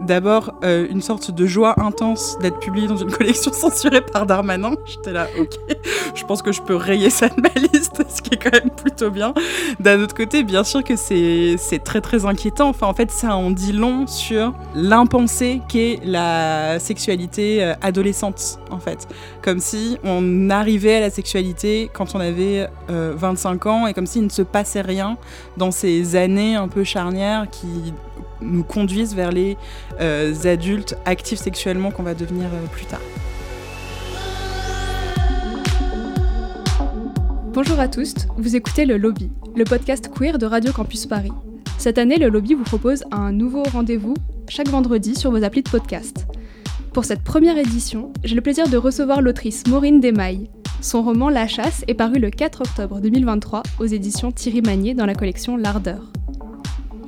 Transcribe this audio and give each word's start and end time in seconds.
d'abord 0.00 0.54
euh, 0.64 0.86
une 0.90 1.02
sorte 1.02 1.30
de 1.30 1.46
joie 1.46 1.74
intense 1.80 2.38
d'être 2.40 2.58
publié 2.58 2.86
dans 2.86 2.96
une 2.96 3.10
collection 3.16 3.52
censurée 3.52 4.00
par 4.00 4.26
Darmanin. 4.26 4.74
J'étais 4.84 5.12
là, 5.12 5.26
ok, 5.38 5.56
je 6.14 6.24
pense 6.24 6.42
que 6.42 6.52
je 6.52 6.62
peux 6.62 6.76
rayer 6.76 7.10
ça 7.10 7.28
de 7.28 7.40
ma 7.40 7.48
liste, 7.48 8.04
ce 8.08 8.22
qui 8.22 8.34
est 8.34 8.36
quand 8.36 8.52
même 8.52 8.70
plutôt 8.70 9.10
bien. 9.10 9.34
D'un 9.80 10.00
autre 10.00 10.14
côté, 10.14 10.42
bien 10.42 10.64
sûr 10.64 10.84
que 10.84 10.96
c'est 10.96 11.56
très 11.84 12.00
très 12.00 12.26
inquiétant. 12.26 12.68
Enfin, 12.68 12.86
en 12.86 12.94
fait, 12.94 13.10
ça 13.10 13.36
en 13.36 13.50
dit 13.50 13.72
long 13.72 14.06
sur 14.06 14.54
l'impensée 14.74 15.60
qu'est 15.68 16.00
la 16.04 16.78
sexualité 16.78 17.62
euh, 17.62 17.74
adolescente, 17.82 18.58
en 18.70 18.78
fait. 18.78 19.08
Comme 19.42 19.60
si 19.60 19.98
on 20.04 20.50
arrivait 20.50 20.96
à 20.96 21.00
la 21.00 21.10
sexualité 21.10 21.90
quand 21.92 22.14
on 22.14 22.20
avait 22.20 22.68
25 22.88 23.66
euh, 23.66 23.70
ans 23.70 23.86
et 23.86 23.94
comme 23.94 24.06
s'il 24.06 24.24
ne 24.24 24.28
se 24.28 24.42
passait 24.42 24.80
rien 24.80 25.16
dans 25.56 25.70
ces 25.70 26.16
années 26.16 26.56
un 26.56 26.68
peu 26.68 26.84
charnières 26.84 27.46
qui 27.50 27.92
nous 28.40 28.64
conduisent 28.64 29.14
vers 29.14 29.32
les 29.32 29.56
euh, 30.00 30.34
adultes 30.44 30.96
actifs 31.04 31.38
sexuellement 31.38 31.90
qu'on 31.90 32.02
va 32.02 32.14
devenir 32.14 32.46
euh, 32.46 32.66
plus 32.72 32.86
tard. 32.86 33.00
Bonjour 37.52 37.80
à 37.80 37.88
tous, 37.88 38.14
vous 38.36 38.54
écoutez 38.54 38.84
le 38.84 38.98
Lobby, 38.98 39.30
le 39.54 39.64
podcast 39.64 40.10
queer 40.14 40.36
de 40.38 40.44
Radio 40.44 40.72
Campus 40.72 41.06
Paris. 41.06 41.32
Cette 41.78 41.96
année, 41.96 42.18
le 42.18 42.28
Lobby 42.28 42.54
vous 42.54 42.64
propose 42.64 43.04
un 43.12 43.32
nouveau 43.32 43.62
rendez-vous 43.62 44.14
chaque 44.48 44.68
vendredi 44.68 45.14
sur 45.14 45.30
vos 45.30 45.42
applis 45.42 45.62
de 45.62 45.70
podcast. 45.70 46.26
Pour 46.92 47.04
cette 47.04 47.22
première 47.22 47.58
édition, 47.58 48.12
j'ai 48.24 48.34
le 48.34 48.40
plaisir 48.40 48.68
de 48.68 48.76
recevoir 48.76 49.20
l'autrice 49.20 49.66
Maureen 49.68 50.00
Desmailles. 50.00 50.50
Son 50.80 51.02
roman 51.02 51.28
La 51.28 51.46
Chasse 51.46 51.84
est 51.88 51.94
paru 51.94 52.18
le 52.18 52.30
4 52.30 52.60
octobre 52.62 53.00
2023 53.00 53.62
aux 53.78 53.86
éditions 53.86 54.32
Thierry 54.32 54.62
Magnier 54.62 54.94
dans 54.94 55.06
la 55.06 55.14
collection 55.14 55.56
L'Ardeur. 55.56 56.12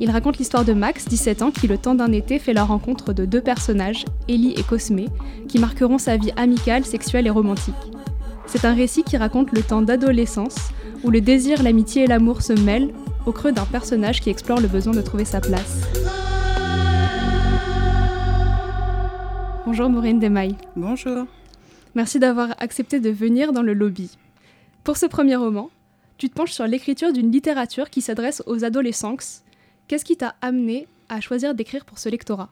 Il 0.01 0.13
raconte 0.13 0.39
l'histoire 0.39 0.65
de 0.65 0.73
Max, 0.73 1.07
17 1.07 1.43
ans, 1.43 1.51
qui 1.51 1.67
le 1.67 1.77
temps 1.77 1.97
d'un 1.97 2.13
été 2.13 2.39
fait 2.39 2.53
la 2.53 2.63
rencontre 2.63 3.13
de 3.13 3.25
deux 3.25 3.41
personnages, 3.41 4.05
Ellie 4.29 4.55
et 4.57 4.63
Cosmé, 4.63 5.09
qui 5.49 5.59
marqueront 5.59 5.99
sa 5.99 6.17
vie 6.17 6.31
amicale, 6.37 6.85
sexuelle 6.85 7.27
et 7.27 7.31
romantique. 7.31 7.75
C'est 8.47 8.65
un 8.65 8.75
récit 8.75 9.03
qui 9.03 9.17
raconte 9.17 9.51
le 9.51 9.63
temps 9.63 9.83
d'adolescence, 9.83 10.57
où 11.03 11.11
le 11.11 11.21
désir, 11.21 11.65
l'amitié 11.65 12.05
et 12.05 12.07
l'amour 12.07 12.43
se 12.43 12.53
mêlent 12.53 12.95
au 13.27 13.33
creux 13.33 13.51
d'un 13.51 13.65
personnage 13.65 14.21
qui 14.21 14.31
explore 14.31 14.61
le 14.61 14.69
besoin 14.69 14.93
de 14.93 15.03
trouver 15.03 15.25
sa 15.25 15.41
place. 15.41 15.83
Bonjour 19.67 19.91
Maureen 19.91 20.21
Desmailles. 20.21 20.57
Bonjour. 20.77 21.27
Merci 21.97 22.21
d'avoir 22.21 22.55
accepté 22.61 23.01
de 23.01 23.11
venir 23.11 23.53
dans 23.53 23.63
le 23.63 23.75
lobby. 23.75 24.17
Pour 24.85 24.97
ce 24.97 25.07
premier 25.07 25.35
roman, 25.35 25.71
tu 26.19 26.29
te 26.29 26.35
penches 26.35 26.53
sur 26.53 26.69
l'écriture 26.69 27.13
d'une 27.13 27.33
littérature 27.33 27.91
qui 27.91 28.01
s'adresse 28.01 28.45
aux 28.47 28.65
adolescents 28.65 29.17
Qu'est-ce 29.89 30.05
qui 30.05 30.19
t'a 30.19 30.35
amené 30.43 30.87
à 31.09 31.23
choisir 31.23 31.55
d'écrire 31.55 31.87
pour 31.87 31.99
ce 31.99 32.11
lectorat? 32.11 32.51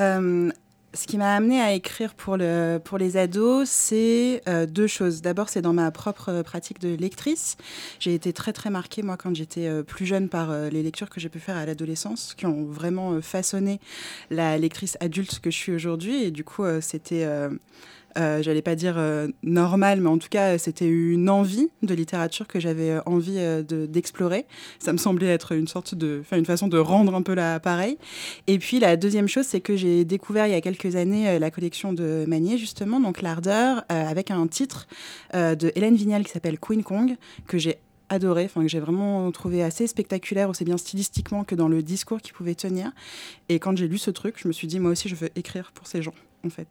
Euh, 0.00 0.50
ce 0.92 1.06
qui 1.06 1.18
m'a 1.18 1.36
amené 1.36 1.60
à 1.60 1.72
écrire 1.72 2.14
pour, 2.14 2.36
le, 2.36 2.78
pour 2.78 2.98
les 2.98 3.16
ados, 3.16 3.68
c'est 3.68 4.42
euh, 4.48 4.66
deux 4.66 4.88
choses. 4.88 5.22
D'abord, 5.22 5.48
c'est 5.48 5.62
dans 5.62 5.72
ma 5.72 5.88
propre 5.92 6.42
pratique 6.42 6.80
de 6.80 6.96
lectrice. 6.96 7.56
J'ai 8.00 8.12
été 8.12 8.32
très 8.32 8.52
très 8.52 8.70
marquée, 8.70 9.02
moi, 9.02 9.16
quand 9.16 9.32
j'étais 9.36 9.68
euh, 9.68 9.84
plus 9.84 10.04
jeune, 10.04 10.28
par 10.28 10.52
les 10.52 10.82
lectures 10.82 11.10
que 11.10 11.20
j'ai 11.20 11.28
pu 11.28 11.38
faire 11.38 11.56
à 11.56 11.64
l'adolescence, 11.64 12.34
qui 12.34 12.46
ont 12.46 12.64
vraiment 12.64 13.22
façonné 13.22 13.78
la 14.30 14.58
lectrice 14.58 14.96
adulte 14.98 15.38
que 15.38 15.52
je 15.52 15.56
suis 15.56 15.72
aujourd'hui. 15.72 16.24
Et 16.24 16.32
du 16.32 16.42
coup, 16.42 16.64
c'était 16.80 17.24
euh, 18.18 18.42
j'allais 18.42 18.62
pas 18.62 18.74
dire 18.74 18.94
euh, 18.96 19.28
normal, 19.42 20.00
mais 20.00 20.08
en 20.08 20.18
tout 20.18 20.28
cas, 20.28 20.58
c'était 20.58 20.88
une 20.88 21.28
envie 21.30 21.68
de 21.82 21.94
littérature 21.94 22.46
que 22.46 22.58
j'avais 22.58 22.90
euh, 22.90 23.00
envie 23.06 23.38
d'explorer. 23.88 24.46
ça 24.78 24.92
me 24.92 24.98
semblait 24.98 25.28
être 25.28 25.52
une 25.52 25.68
sorte 25.68 25.94
de, 25.94 26.22
une 26.32 26.46
façon 26.46 26.68
de 26.68 26.78
rendre 26.78 27.14
un 27.14 27.22
peu 27.22 27.34
l'appareil. 27.34 27.98
Et 28.46 28.58
puis 28.58 28.80
la 28.80 28.96
deuxième 28.96 29.28
chose, 29.28 29.46
c'est 29.46 29.60
que 29.60 29.76
j'ai 29.76 30.04
découvert 30.04 30.46
il 30.46 30.52
y 30.52 30.56
a 30.56 30.60
quelques 30.60 30.96
années 30.96 31.38
la 31.38 31.50
collection 31.50 31.92
de 31.92 32.24
Manier, 32.26 32.58
justement, 32.58 33.00
donc 33.00 33.22
l'ardeur, 33.22 33.84
avec 33.88 34.30
un 34.30 34.46
titre 34.46 34.86
de 35.34 35.72
Hélène 35.74 35.96
Vignal 35.96 36.24
qui 36.24 36.30
s'appelle 36.30 36.58
Queen 36.58 36.82
Kong, 36.82 37.16
que 37.46 37.58
j'ai 37.58 37.78
adoré, 38.08 38.44
enfin 38.44 38.62
que 38.62 38.68
j'ai 38.68 38.80
vraiment 38.80 39.30
trouvé 39.32 39.62
assez 39.62 39.86
spectaculaire, 39.86 40.50
aussi 40.50 40.64
bien 40.64 40.76
stylistiquement 40.76 41.44
que 41.44 41.54
dans 41.54 41.68
le 41.68 41.82
discours 41.82 42.20
qu'il 42.20 42.34
pouvait 42.34 42.54
tenir. 42.54 42.92
Et 43.48 43.58
quand 43.58 43.76
j'ai 43.76 43.88
lu 43.88 43.98
ce 43.98 44.10
truc, 44.10 44.36
je 44.38 44.48
me 44.48 44.52
suis 44.52 44.66
dit 44.66 44.80
moi 44.80 44.90
aussi 44.90 45.08
je 45.08 45.14
veux 45.14 45.30
écrire 45.36 45.72
pour 45.72 45.86
ces 45.86 46.02
gens, 46.02 46.14
en 46.44 46.50
fait. 46.50 46.68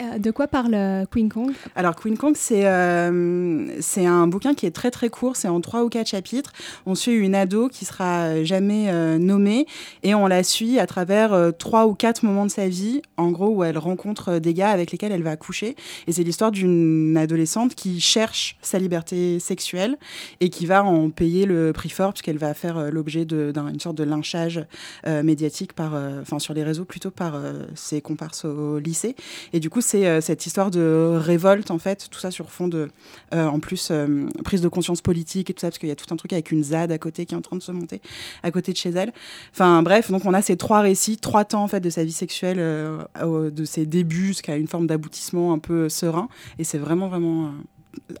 Euh, 0.00 0.18
de 0.18 0.30
quoi 0.30 0.46
parle 0.46 0.74
euh, 0.74 1.04
Queen 1.10 1.28
Kong? 1.28 1.52
Alors 1.76 1.96
Queen 1.96 2.16
Kong, 2.16 2.34
c'est 2.36 2.66
euh, 2.66 3.80
un 3.96 4.26
bouquin 4.26 4.54
qui 4.54 4.66
est 4.66 4.70
très 4.70 4.90
très 4.90 5.10
court, 5.10 5.36
c'est 5.36 5.48
en 5.48 5.60
trois 5.60 5.84
ou 5.84 5.88
quatre 5.88 6.08
chapitres. 6.08 6.52
On 6.86 6.94
suit 6.94 7.12
une 7.12 7.34
ado 7.34 7.68
qui 7.68 7.84
sera 7.84 8.42
jamais 8.44 8.92
nommée 9.18 9.66
et 10.02 10.14
on 10.14 10.26
la 10.26 10.42
suit 10.42 10.78
à 10.78 10.86
travers 10.86 11.52
trois 11.58 11.86
ou 11.86 11.94
quatre 11.94 12.22
moments 12.24 12.46
de 12.46 12.50
sa 12.50 12.68
vie, 12.68 13.02
en 13.16 13.30
gros 13.30 13.48
où 13.48 13.64
elle 13.64 13.78
rencontre 13.78 14.38
des 14.38 14.54
gars 14.54 14.70
avec 14.70 14.92
lesquels 14.92 15.12
elle 15.12 15.22
va 15.22 15.36
coucher. 15.36 15.76
Et 16.06 16.12
c'est 16.12 16.22
l'histoire 16.22 16.50
d'une 16.50 17.16
adolescente 17.16 17.74
qui 17.74 18.00
cherche 18.00 18.56
sa 18.62 18.78
liberté 18.78 19.38
sexuelle 19.38 19.96
et 20.40 20.48
qui 20.48 20.66
va 20.66 20.84
en 20.84 21.10
payer 21.10 21.46
le 21.46 21.72
prix 21.72 21.90
fort 21.90 22.12
puisqu'elle 22.12 22.38
va 22.38 22.54
faire 22.54 22.90
l'objet 22.90 23.24
d'une 23.24 23.80
sorte 23.80 23.96
de 23.96 24.04
lynchage 24.04 24.64
médiatique 25.06 25.72
par, 25.72 25.94
enfin 26.20 26.38
sur 26.38 26.54
les 26.54 26.64
réseaux 26.64 26.84
plutôt 26.84 27.10
par 27.10 27.40
ses 27.74 28.00
comparses 28.00 28.44
au 28.44 28.78
lycée. 28.78 29.16
Et 29.52 29.60
du 29.60 29.70
coup 29.70 29.81
c'est 29.82 30.06
euh, 30.06 30.20
cette 30.20 30.46
histoire 30.46 30.70
de 30.70 31.18
révolte, 31.18 31.70
en 31.70 31.78
fait, 31.78 32.08
tout 32.10 32.18
ça 32.18 32.30
sur 32.30 32.50
fond 32.50 32.68
de, 32.68 32.90
euh, 33.34 33.46
en 33.46 33.60
plus, 33.60 33.88
euh, 33.90 34.26
prise 34.44 34.60
de 34.62 34.68
conscience 34.68 35.02
politique 35.02 35.50
et 35.50 35.54
tout 35.54 35.60
ça, 35.60 35.68
parce 35.68 35.78
qu'il 35.78 35.88
y 35.88 35.92
a 35.92 35.96
tout 35.96 36.12
un 36.12 36.16
truc 36.16 36.32
avec 36.32 36.50
une 36.50 36.64
ZAD 36.64 36.90
à 36.90 36.98
côté 36.98 37.26
qui 37.26 37.34
est 37.34 37.36
en 37.36 37.42
train 37.42 37.56
de 37.56 37.62
se 37.62 37.72
monter 37.72 38.00
à 38.42 38.50
côté 38.50 38.72
de 38.72 38.76
chez 38.78 38.90
elle. 38.90 39.12
Enfin, 39.52 39.82
bref, 39.82 40.10
donc 40.10 40.24
on 40.24 40.32
a 40.32 40.40
ces 40.40 40.56
trois 40.56 40.80
récits, 40.80 41.18
trois 41.18 41.44
temps, 41.44 41.62
en 41.62 41.68
fait, 41.68 41.80
de 41.80 41.90
sa 41.90 42.04
vie 42.04 42.12
sexuelle, 42.12 42.56
de 42.56 43.64
ses 43.64 43.84
débuts 43.84 44.28
jusqu'à 44.28 44.56
une 44.56 44.68
forme 44.68 44.86
d'aboutissement 44.86 45.52
un 45.52 45.58
peu 45.58 45.88
serein. 45.88 46.28
Et 46.58 46.64
c'est 46.64 46.78
vraiment, 46.78 47.08
vraiment 47.08 47.52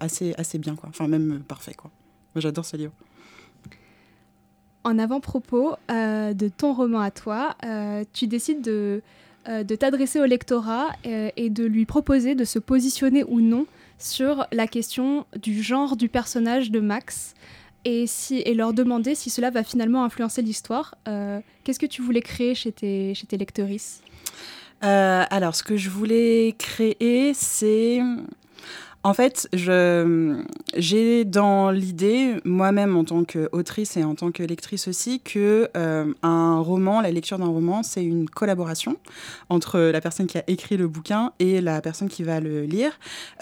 assez, 0.00 0.34
assez 0.36 0.58
bien, 0.58 0.74
quoi. 0.76 0.88
Enfin, 0.90 1.08
même 1.08 1.42
parfait, 1.46 1.74
quoi. 1.74 1.90
Moi, 2.34 2.40
j'adore 2.40 2.64
ce 2.64 2.76
livre. 2.76 2.92
En 4.84 4.98
avant-propos 4.98 5.76
de 5.88 6.48
ton 6.48 6.74
roman 6.74 7.00
à 7.00 7.10
toi, 7.10 7.56
tu 8.12 8.26
décides 8.26 8.62
de 8.62 9.02
euh, 9.48 9.64
de 9.64 9.74
t'adresser 9.74 10.20
au 10.20 10.24
lectorat 10.24 10.90
euh, 11.06 11.30
et 11.36 11.50
de 11.50 11.64
lui 11.64 11.84
proposer 11.84 12.34
de 12.34 12.44
se 12.44 12.58
positionner 12.58 13.24
ou 13.24 13.40
non 13.40 13.66
sur 13.98 14.46
la 14.52 14.66
question 14.66 15.26
du 15.40 15.62
genre 15.62 15.96
du 15.96 16.08
personnage 16.08 16.70
de 16.70 16.80
Max 16.80 17.34
et, 17.84 18.06
si, 18.06 18.38
et 18.38 18.54
leur 18.54 18.72
demander 18.72 19.14
si 19.14 19.30
cela 19.30 19.50
va 19.50 19.64
finalement 19.64 20.04
influencer 20.04 20.42
l'histoire. 20.42 20.94
Euh, 21.08 21.40
qu'est-ce 21.64 21.80
que 21.80 21.86
tu 21.86 22.02
voulais 22.02 22.20
créer 22.20 22.54
chez 22.54 22.72
tes, 22.72 23.14
chez 23.14 23.26
tes 23.26 23.38
alors, 24.84 25.54
ce 25.54 25.62
que 25.62 25.76
je 25.76 25.90
voulais 25.90 26.56
créer, 26.58 27.34
c'est 27.34 28.00
en 29.04 29.14
fait, 29.14 29.48
j'ai 29.52 31.24
dans 31.24 31.70
l'idée, 31.70 32.36
moi-même 32.44 32.96
en 32.96 33.04
tant 33.04 33.24
qu'autrice 33.24 33.96
et 33.96 34.04
en 34.04 34.14
tant 34.14 34.30
que 34.30 34.44
lectrice 34.44 34.86
aussi, 34.86 35.20
que 35.20 35.68
euh, 35.76 36.12
un 36.22 36.60
roman, 36.60 37.00
la 37.00 37.10
lecture 37.10 37.38
d'un 37.38 37.46
roman, 37.46 37.82
c'est 37.82 38.04
une 38.04 38.28
collaboration 38.28 38.96
entre 39.48 39.80
la 39.80 40.00
personne 40.00 40.26
qui 40.26 40.38
a 40.38 40.44
écrit 40.46 40.76
le 40.76 40.86
bouquin 40.86 41.32
et 41.40 41.60
la 41.60 41.80
personne 41.80 42.08
qui 42.08 42.22
va 42.22 42.38
le 42.38 42.62
lire. 42.62 42.92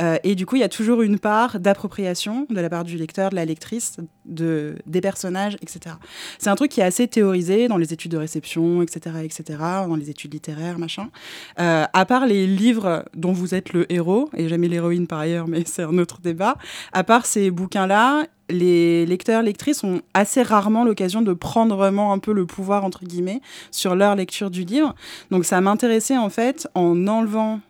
Euh, 0.00 0.16
et 0.24 0.34
du 0.34 0.46
coup, 0.46 0.56
il 0.56 0.60
y 0.60 0.64
a 0.64 0.68
toujours 0.70 1.02
une 1.02 1.18
part 1.18 1.60
d'appropriation 1.60 2.46
de 2.48 2.60
la 2.60 2.70
part 2.70 2.84
du 2.84 2.96
lecteur, 2.96 3.28
de 3.28 3.36
la 3.36 3.44
lectrice, 3.44 3.96
de, 4.24 4.76
des 4.86 5.02
personnages, 5.02 5.56
etc. 5.60 5.96
C'est 6.38 6.48
un 6.48 6.56
truc 6.56 6.70
qui 6.70 6.80
est 6.80 6.84
assez 6.84 7.06
théorisé 7.06 7.68
dans 7.68 7.76
les 7.76 7.92
études 7.92 8.12
de 8.12 8.16
réception, 8.16 8.80
etc., 8.80 9.16
etc., 9.24 9.58
dans 9.86 9.96
les 9.96 10.08
études 10.08 10.32
littéraires, 10.32 10.78
machin. 10.78 11.10
Euh, 11.58 11.84
à 11.92 12.06
part 12.06 12.26
les 12.26 12.46
livres 12.46 13.04
dont 13.14 13.32
vous 13.32 13.54
êtes 13.54 13.74
le 13.74 13.90
héros, 13.92 14.30
et 14.34 14.48
jamais 14.48 14.68
l'héroïne 14.68 15.06
par 15.06 15.18
ailleurs, 15.18 15.48
mais 15.50 15.64
c'est 15.66 15.82
un 15.82 15.98
autre 15.98 16.20
débat. 16.20 16.56
À 16.92 17.04
part 17.04 17.26
ces 17.26 17.50
bouquins-là, 17.50 18.24
les 18.48 19.06
lecteurs, 19.06 19.42
lectrices 19.42 19.84
ont 19.84 20.00
assez 20.14 20.42
rarement 20.42 20.84
l'occasion 20.84 21.22
de 21.22 21.32
prendre 21.32 21.76
vraiment 21.76 22.12
un 22.12 22.18
peu 22.18 22.32
le 22.32 22.46
pouvoir, 22.46 22.84
entre 22.84 23.04
guillemets, 23.04 23.40
sur 23.70 23.94
leur 23.94 24.16
lecture 24.16 24.50
du 24.50 24.64
livre. 24.64 24.94
Donc 25.30 25.44
ça 25.44 25.60
m'intéressait 25.60 26.16
en 26.16 26.30
fait, 26.30 26.68
en 26.74 27.06
enlevant 27.06 27.60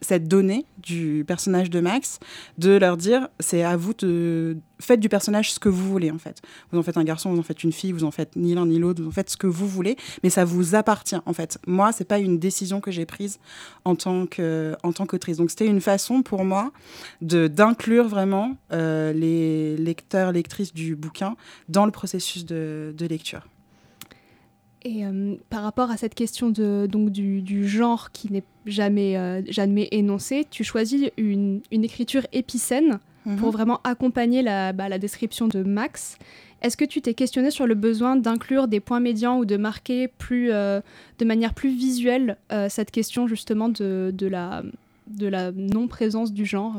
cette 0.00 0.28
donnée 0.28 0.66
du 0.78 1.24
personnage 1.26 1.70
de 1.70 1.80
Max, 1.80 2.18
de 2.58 2.76
leur 2.76 2.96
dire 2.96 3.28
c'est 3.40 3.62
à 3.62 3.76
vous 3.76 3.94
de 3.94 4.56
faites 4.78 5.00
du 5.00 5.08
personnage 5.08 5.52
ce 5.52 5.58
que 5.58 5.68
vous 5.68 5.88
voulez 5.88 6.10
en 6.10 6.18
fait. 6.18 6.42
Vous 6.70 6.78
en 6.78 6.82
faites 6.82 6.96
un 6.96 7.04
garçon, 7.04 7.32
vous 7.32 7.38
en 7.38 7.42
faites 7.42 7.64
une 7.64 7.72
fille, 7.72 7.92
vous 7.92 8.04
en 8.04 8.10
faites 8.10 8.36
ni 8.36 8.54
l'un 8.54 8.66
ni 8.66 8.78
l'autre, 8.78 9.02
vous 9.02 9.08
en 9.08 9.12
faites 9.12 9.30
ce 9.30 9.36
que 9.36 9.46
vous 9.46 9.66
voulez, 9.66 9.96
mais 10.22 10.30
ça 10.30 10.44
vous 10.44 10.74
appartient 10.74 11.16
en 11.24 11.32
fait. 11.32 11.58
Moi, 11.66 11.92
c'est 11.92 12.04
pas 12.04 12.18
une 12.18 12.38
décision 12.38 12.80
que 12.80 12.90
j'ai 12.90 13.06
prise 13.06 13.38
en 13.84 13.96
tant 13.96 14.26
que 14.26 14.76
en 14.82 14.92
tant 14.92 15.06
qu'autrice. 15.06 15.38
Donc 15.38 15.50
c'était 15.50 15.66
une 15.66 15.80
façon 15.80 16.22
pour 16.22 16.44
moi 16.44 16.72
de 17.22 17.48
d'inclure 17.48 18.08
vraiment 18.08 18.56
euh, 18.72 19.12
les 19.12 19.76
lecteurs 19.76 20.32
lectrices 20.32 20.74
du 20.74 20.96
bouquin 20.96 21.36
dans 21.68 21.86
le 21.86 21.92
processus 21.92 22.44
de 22.44 22.94
lecture. 23.08 23.42
Et 24.82 25.04
euh, 25.04 25.34
par 25.50 25.62
rapport 25.62 25.90
à 25.90 25.96
cette 25.96 26.14
question 26.14 26.50
de, 26.50 26.86
donc, 26.86 27.10
du, 27.10 27.68
genre 27.68 28.12
qui 28.12 28.32
n'est 28.32 28.44
jamais, 28.66 29.16
euh, 29.16 29.42
jamais 29.48 29.88
énoncé, 29.90 30.46
tu 30.50 30.64
choisis 30.64 31.10
une, 31.16 31.60
écriture 31.72 32.26
épicène 32.32 32.98
pour 33.38 33.48
mhm. 33.48 33.52
vraiment 33.52 33.80
accompagner 33.82 34.42
la, 34.42 34.72
bah, 34.72 34.88
la, 34.88 34.98
description 34.98 35.48
de 35.48 35.64
Max. 35.64 36.16
est-ce 36.62 36.76
que 36.76 36.84
tu 36.84 37.00
t'es 37.00 37.14
questionné 37.14 37.50
sur 37.50 37.66
le 37.66 37.74
besoin 37.74 38.14
d'inclure 38.14 38.68
des 38.68 38.78
points 38.78 39.00
médians 39.00 39.38
ou 39.38 39.44
de 39.44 39.56
marquer 39.56 40.06
plus, 40.06 40.50
de 40.50 41.24
manière 41.24 41.52
plus 41.52 41.70
visuelle 41.70 42.36
cette 42.68 42.92
question 42.92 43.26
justement 43.26 43.68
de, 43.68 44.12
de 44.14 44.26
la, 44.28 44.62
de 45.08 45.26
la 45.26 45.50
non-présence 45.50 46.32
du 46.32 46.46
genre 46.46 46.76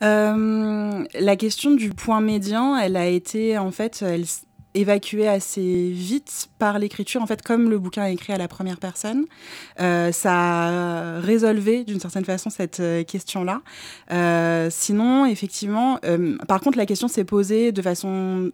La 0.00 1.36
question 1.38 1.70
du 1.70 1.90
point 1.90 2.20
médian, 2.20 2.76
elle 2.76 2.96
a 2.96 3.06
été 3.06 3.56
en 3.56 3.70
fait, 3.70 4.02
elle, 4.02 4.24
évacué 4.74 5.28
assez 5.28 5.90
vite 5.90 6.48
par 6.58 6.78
l'écriture. 6.78 7.22
En 7.22 7.26
fait, 7.26 7.42
comme 7.42 7.70
le 7.70 7.78
bouquin 7.78 8.06
est 8.06 8.14
écrit 8.14 8.32
à 8.32 8.38
la 8.38 8.48
première 8.48 8.78
personne, 8.78 9.26
euh, 9.80 10.12
ça 10.12 10.32
a 10.32 11.20
résolvé 11.20 11.84
d'une 11.84 12.00
certaine 12.00 12.24
façon 12.24 12.50
cette 12.50 12.80
euh, 12.80 13.04
question-là. 13.04 13.60
Euh, 14.10 14.68
sinon, 14.70 15.26
effectivement, 15.26 15.98
par 16.48 16.60
contre, 16.60 16.78
la 16.78 16.86
question 16.86 17.08
s'est 17.08 17.24
posée 17.24 17.72
de 17.72 17.82
façon 17.82 18.50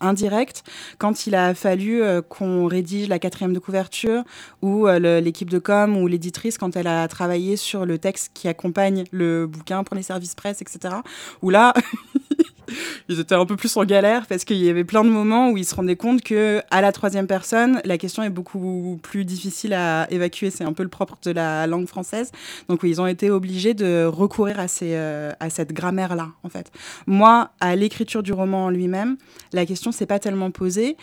indirecte 0.00 0.62
quand 0.98 1.26
il 1.26 1.34
a 1.34 1.54
fallu 1.54 2.02
qu'on 2.28 2.66
rédige 2.66 3.08
la 3.08 3.18
quatrième 3.18 3.52
de 3.52 3.58
couverture 3.58 4.22
ou 4.62 4.86
l'équipe 4.86 5.50
de 5.50 5.58
com 5.58 5.96
ou 5.96 6.06
l'éditrice 6.06 6.58
quand 6.58 6.76
elle 6.76 6.86
a 6.86 7.06
travaillé 7.08 7.56
sur 7.56 7.86
le 7.86 7.98
texte 7.98 8.30
qui 8.34 8.48
accompagne 8.48 9.04
le 9.10 9.46
bouquin 9.46 9.84
pour 9.84 9.96
les 9.96 10.02
services 10.02 10.34
presse, 10.34 10.60
etc. 10.60 10.96
Où 11.42 11.50
là, 11.50 11.74
ils 13.08 13.20
étaient 13.20 13.34
un 13.34 13.46
peu 13.46 13.56
plus 13.56 13.76
en 13.76 13.84
galère 13.84 14.26
parce 14.26 14.44
qu'il 14.44 14.58
y 14.58 14.68
avait 14.68 14.84
plein 14.84 15.04
de 15.04 15.10
moments 15.10 15.50
où 15.50 15.56
ils 15.56 15.64
se 15.64 15.74
rendaient 15.74 15.96
compte 15.96 16.22
que 16.22 16.60
à 16.70 16.80
la 16.80 16.92
troisième 16.92 17.26
personne, 17.26 17.80
la 17.84 17.98
question 17.98 18.22
est 18.22 18.30
beaucoup 18.30 18.98
plus 19.02 19.24
difficile 19.24 19.72
à 19.72 20.06
évacuer. 20.10 20.50
C'est 20.50 20.64
un 20.64 20.72
peu 20.72 20.82
le 20.82 20.88
propre 20.88 21.18
de 21.22 21.30
la 21.30 21.66
langue 21.66 21.86
française. 21.86 22.32
Donc 22.68 22.80
ils 22.82 23.00
ont 23.00 23.06
été 23.06 23.30
obligés 23.30 23.74
de 23.74 24.04
recourir 24.04 24.56
euh, 24.82 25.32
à 25.40 25.50
cette 25.50 25.72
grammaire-là, 25.72 26.28
en 26.42 26.48
fait. 26.48 26.70
Moi, 27.06 27.50
à 27.60 27.76
l'écriture 27.76 28.22
du 28.22 28.32
roman 28.32 28.66
en 28.66 28.70
lui-même, 28.70 29.16
la 29.52 29.66
question 29.66 29.92
s'est 29.92 30.06
pas 30.06 30.18
tellement 30.18 30.50
posée. 30.50 30.96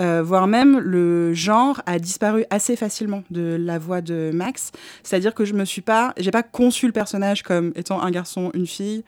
Euh, 0.00 0.22
voire 0.22 0.46
même 0.46 0.78
le 0.78 1.34
genre 1.34 1.82
a 1.84 1.98
disparu 1.98 2.44
assez 2.48 2.76
facilement 2.76 3.22
de 3.30 3.56
la 3.60 3.78
voix 3.78 4.00
de 4.00 4.30
Max. 4.32 4.72
C'est-à-dire 5.02 5.34
que 5.34 5.44
je 5.44 5.52
me 5.52 5.64
suis 5.64 5.82
pas, 5.82 6.14
j'ai 6.16 6.30
pas 6.30 6.42
conçu 6.42 6.86
le 6.86 6.92
personnage 6.92 7.42
comme 7.42 7.72
étant 7.76 8.00
un 8.00 8.10
garçon, 8.10 8.50
une 8.54 8.66
fille 8.66 9.04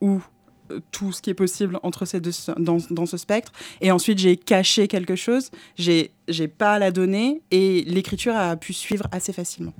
ou 0.00 0.20
tout 0.90 1.12
ce 1.12 1.22
qui 1.22 1.30
est 1.30 1.34
possible 1.34 1.78
entre 1.82 2.04
ces 2.04 2.20
deux 2.20 2.32
dans, 2.58 2.78
dans 2.90 3.06
ce 3.06 3.16
spectre. 3.16 3.52
Et 3.80 3.90
ensuite 3.90 4.18
j'ai 4.18 4.36
caché 4.36 4.88
quelque 4.88 5.16
chose. 5.16 5.50
J'ai 5.76 6.10
j'ai 6.28 6.48
pas 6.48 6.78
la 6.78 6.90
donnée 6.90 7.42
et 7.50 7.82
l'écriture 7.86 8.34
a 8.34 8.56
pu 8.56 8.72
suivre 8.72 9.06
assez 9.12 9.32
facilement. 9.32 9.74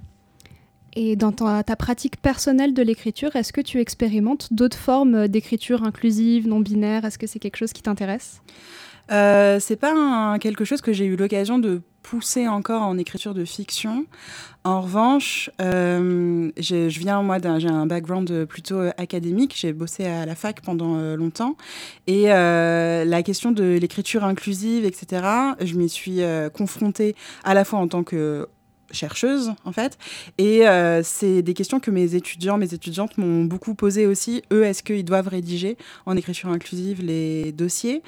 Et 0.97 1.17
dans 1.17 1.33
ta, 1.33 1.63
ta 1.65 1.75
pratique 1.75 2.21
personnelle 2.21 2.73
de 2.73 2.83
l'écriture, 2.83 3.35
est-ce 3.35 3.53
que 3.53 3.61
tu 3.61 3.81
expérimentes 3.81 4.53
d'autres 4.53 4.77
formes 4.79 5.27
d'écriture 5.27 5.83
inclusive, 5.83 6.47
non 6.47 6.61
binaire 6.61 7.05
Est-ce 7.05 7.19
que 7.19 7.27
c'est 7.27 7.41
quelque 7.41 7.57
chose 7.57 7.73
qui 7.73 7.83
t'intéresse? 7.83 8.43
Euh, 9.11 9.59
C'est 9.59 9.77
pas 9.77 10.39
quelque 10.39 10.65
chose 10.65 10.81
que 10.81 10.93
j'ai 10.93 11.07
eu 11.07 11.17
l'occasion 11.17 11.59
de 11.59 11.83
pousser 12.05 12.47
encore 12.47 12.83
en 12.83 12.99
écriture 12.99 13.35
de 13.35 13.45
fiction. 13.45 14.07
En 14.63 14.81
revanche, 14.83 15.51
euh, 15.61 16.51
je 16.57 16.99
viens, 16.99 17.23
moi, 17.23 17.39
j'ai 17.59 17.69
un 17.69 17.87
background 17.87 18.45
plutôt 18.45 18.77
euh, 18.77 18.91
académique. 18.97 19.55
J'ai 19.57 19.73
bossé 19.73 20.05
à 20.05 20.25
la 20.25 20.35
fac 20.35 20.61
pendant 20.61 20.97
euh, 20.97 21.17
longtemps. 21.17 21.57
Et 22.07 22.27
la 22.27 23.23
question 23.23 23.51
de 23.51 23.79
l'écriture 23.81 24.25
inclusive, 24.25 24.85
etc., 24.85 25.23
je 25.61 25.75
m'y 25.75 25.89
suis 25.89 26.21
confrontée 26.53 27.17
à 27.43 27.55
la 27.55 27.65
fois 27.65 27.79
en 27.79 27.89
tant 27.89 28.05
que 28.05 28.47
chercheuse 28.95 29.53
en 29.65 29.73
fait. 29.73 29.99
Et 30.39 30.67
euh, 30.67 31.03
c'est 31.03 31.43
des 31.43 31.55
questions 31.55 31.81
que 31.81 31.91
mes 31.91 32.15
étudiants 32.15 32.57
mes 32.57 32.73
étudiantes 32.73 33.19
m'ont 33.19 33.45
beaucoup 33.45 33.75
posé 33.75 34.07
aussi. 34.07 34.43
Eux 34.53 34.65
est-ce 34.65 34.83
qu'ils 34.83 35.05
doivent 35.05 35.29
rédiger 35.29 35.77
en 36.07 36.17
écriture 36.17 36.49
inclusive 36.49 37.03
les 37.03 37.53
dossiers? 37.53 38.03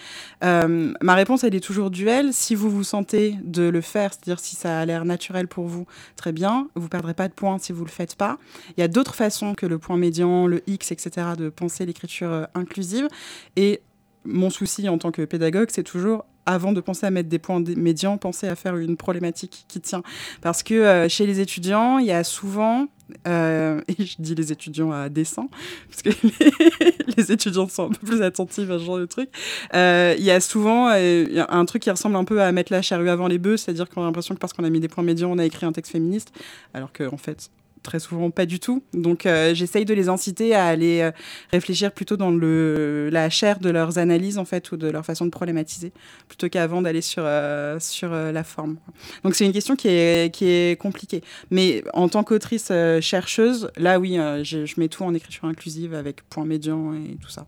Euh, 0.45 0.93
ma 1.03 1.15
réponse 1.15 1.45
elle 1.45 1.55
est 1.55 1.61
toujours 1.61 1.91
duelle. 1.91 2.33
Si 2.33 2.55
vous 2.55 2.71
vous 2.71 2.85
sentez 2.85 3.37
de 3.43 3.63
le 3.63 3.81
faire 3.81 4.13
c'est-à-dire 4.13 4.41
si 4.41 4.57
ça 4.57 4.81
a 4.81 4.87
l'air 4.87 5.05
naturel 5.05 5.49
pour 5.49 5.67
vous 5.67 5.87
très 6.17 6.33
bien. 6.33 6.69
Vous 6.75 6.89
perdrez 6.89 7.15
pas 7.15 7.29
de 7.29 7.35
points 7.35 7.59
si 7.59 7.73
vous 7.73 7.85
le 7.85 7.91
faites 7.91 8.15
pas. 8.15 8.39
Il 8.77 8.81
y 8.81 8.85
a 8.85 8.89
d'autres 8.89 9.15
façons 9.15 9.55
que 9.55 9.67
le 9.67 9.79
point 9.79 9.97
médian 9.97 10.47
le 10.47 10.63
X 10.67 10.93
etc 10.93 11.29
de 11.37 11.49
penser 11.49 11.87
l'écriture 11.87 12.31
euh, 12.31 12.45
inclusive. 12.55 13.09
Et 13.57 13.83
mon 14.25 14.51
souci 14.51 14.89
en 14.89 14.99
tant 14.99 15.13
que 15.13 15.23
pédagogue, 15.23 15.69
c'est 15.71 15.83
toujours 15.83 16.25
avant 16.47 16.73
de 16.73 16.81
penser 16.81 17.07
à 17.07 17.11
mettre 17.11 17.29
des 17.29 17.39
points 17.39 17.63
médians, 17.77 18.17
penser 18.17 18.49
à 18.49 18.55
faire 18.55 18.77
une 18.77 18.97
problématique 18.97 19.65
qui 19.69 19.81
tient. 19.81 20.03
Parce 20.41 20.63
que 20.63 20.75
euh, 20.75 21.09
chez 21.09 21.27
les 21.27 21.41
étudiants, 21.41 21.99
il 21.99 22.07
y 22.07 22.13
a 22.13 22.25
souvent, 22.25 22.87
euh, 23.27 23.81
et 23.89 24.05
je 24.05 24.15
dis 24.19 24.35
les 24.35 24.53
étudiants 24.53 24.93
à 24.93 25.09
dessein, 25.09 25.49
parce 25.91 26.03
que 26.03 26.11
les, 27.17 27.33
étudiants 27.33 27.69
sont 27.69 27.87
un 27.87 27.91
peu 27.91 28.07
plus 28.07 28.23
attentifs 28.23 28.71
à 28.71 28.79
ce 28.79 28.85
genre 28.85 28.99
de 28.99 29.07
truc, 29.07 29.29
euh, 29.75 30.15
il 30.19 30.25
y 30.25 30.31
a 30.31 30.41
souvent 30.41 30.89
un 30.89 31.65
truc 31.65 31.83
qui 31.83 31.91
ressemble 31.91 32.17
un 32.17 32.25
peu 32.25 32.41
à 32.41 32.53
mettre 32.53 32.73
la 32.73 32.83
charrue 32.83 33.11
avant 33.11 33.27
les 33.27 33.39
bœufs, 33.39 33.57
c'est-à-dire 33.59 33.89
qu'on 33.89 34.03
a 34.03 34.07
l'impression 34.07 34.35
que 34.35 34.41
parce 34.41 34.53
qu'on 34.53 34.65
a 34.65 34.71
mis 34.71 34.81
des 34.81 34.89
points 34.89 35.05
médians, 35.05 35.31
on 35.33 35.39
a 35.39 35.45
écrit 35.45 35.67
un 35.67 35.73
texte 35.73 35.93
féministe, 35.93 36.33
alors 36.73 36.93
qu'en 36.93 37.13
en 37.13 37.19
fait, 37.19 37.51
très 37.87 38.01
souvent 38.01 38.31
pas 38.31 38.45
du 38.45 38.61
tout. 38.61 38.83
Donc 38.93 39.25
euh, 39.25 39.55
j'essaye 39.55 39.85
de 39.85 39.95
les 39.95 40.09
inciter 40.09 40.55
à 40.55 40.67
aller 40.67 41.01
euh, 41.01 41.13
réfléchir 41.53 41.93
plutôt 41.93 42.17
dans 42.17 42.31
le, 42.31 43.09
la 43.11 43.31
chair 43.31 43.59
de 43.61 43.71
leurs 43.71 43.99
analyses 43.99 44.39
en 44.39 44.45
fait 44.45 44.71
ou 44.73 44.77
de 44.77 44.89
leur 44.89 45.05
façon 45.05 45.25
de 45.25 45.31
problématiser 45.31 45.93
plutôt 46.29 46.49
qu'avant 46.49 46.83
d'aller 46.83 47.01
sur, 47.01 47.23
euh, 47.25 47.79
sur 47.81 48.11
la 48.11 48.45
forme. 48.45 48.77
Donc 49.23 49.35
c'est 49.35 49.47
une 49.47 49.53
question 49.53 49.77
qui 49.77 49.89
est, 49.89 50.35
qui 50.35 50.47
est 50.47 50.79
compliquée. 50.79 51.23
Mais 51.51 51.83
en 51.95 52.09
tant 52.09 52.25
qu'autrice 52.25 52.71
chercheuse, 53.01 53.71
là 53.77 53.99
oui, 53.99 54.19
je, 54.43 54.67
je, 54.67 54.75
mets 54.81 54.89
tout 54.89 55.05
en 55.05 55.15
écriture 55.15 55.45
inclusive 55.45 55.95
avec 55.95 56.23
point 56.29 56.45
médian 56.45 56.93
et 56.93 57.17
tout 57.23 57.31
ça. 57.31 57.47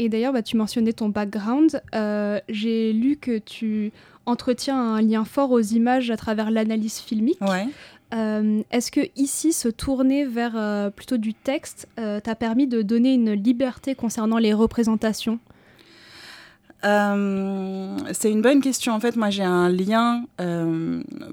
Et 0.00 0.08
d'ailleurs, 0.08 0.32
bah, 0.32 0.42
tu 0.42 0.56
mentionnais 0.56 0.92
ton 0.92 1.08
background. 1.08 1.80
J'ai 2.48 2.92
lu 2.92 3.16
que 3.16 3.38
tu 3.38 3.92
entretiens 4.26 4.78
un 4.78 5.02
lien 5.02 5.24
fort 5.24 5.50
aux 5.50 5.60
images 5.60 6.10
à 6.10 6.16
travers 6.16 6.50
l'analyse 6.50 6.98
filmique. 6.98 7.40
Ouais. 7.40 7.66
Euh, 8.14 8.62
est-ce 8.70 8.90
que 8.90 9.00
ici, 9.16 9.52
se 9.52 9.68
tourner 9.68 10.24
vers 10.24 10.56
euh, 10.56 10.90
plutôt 10.90 11.18
du 11.18 11.34
texte 11.34 11.88
euh, 11.98 12.20
t'a 12.20 12.34
permis 12.34 12.66
de 12.66 12.82
donner 12.82 13.14
une 13.14 13.32
liberté 13.32 13.94
concernant 13.94 14.38
les 14.38 14.52
représentations? 14.52 15.38
C'est 16.82 18.30
une 18.30 18.40
bonne 18.40 18.60
question. 18.60 18.92
En 18.92 19.00
fait, 19.00 19.16
moi, 19.16 19.30
j'ai 19.30 19.42
un 19.42 19.68
lien 19.68 20.24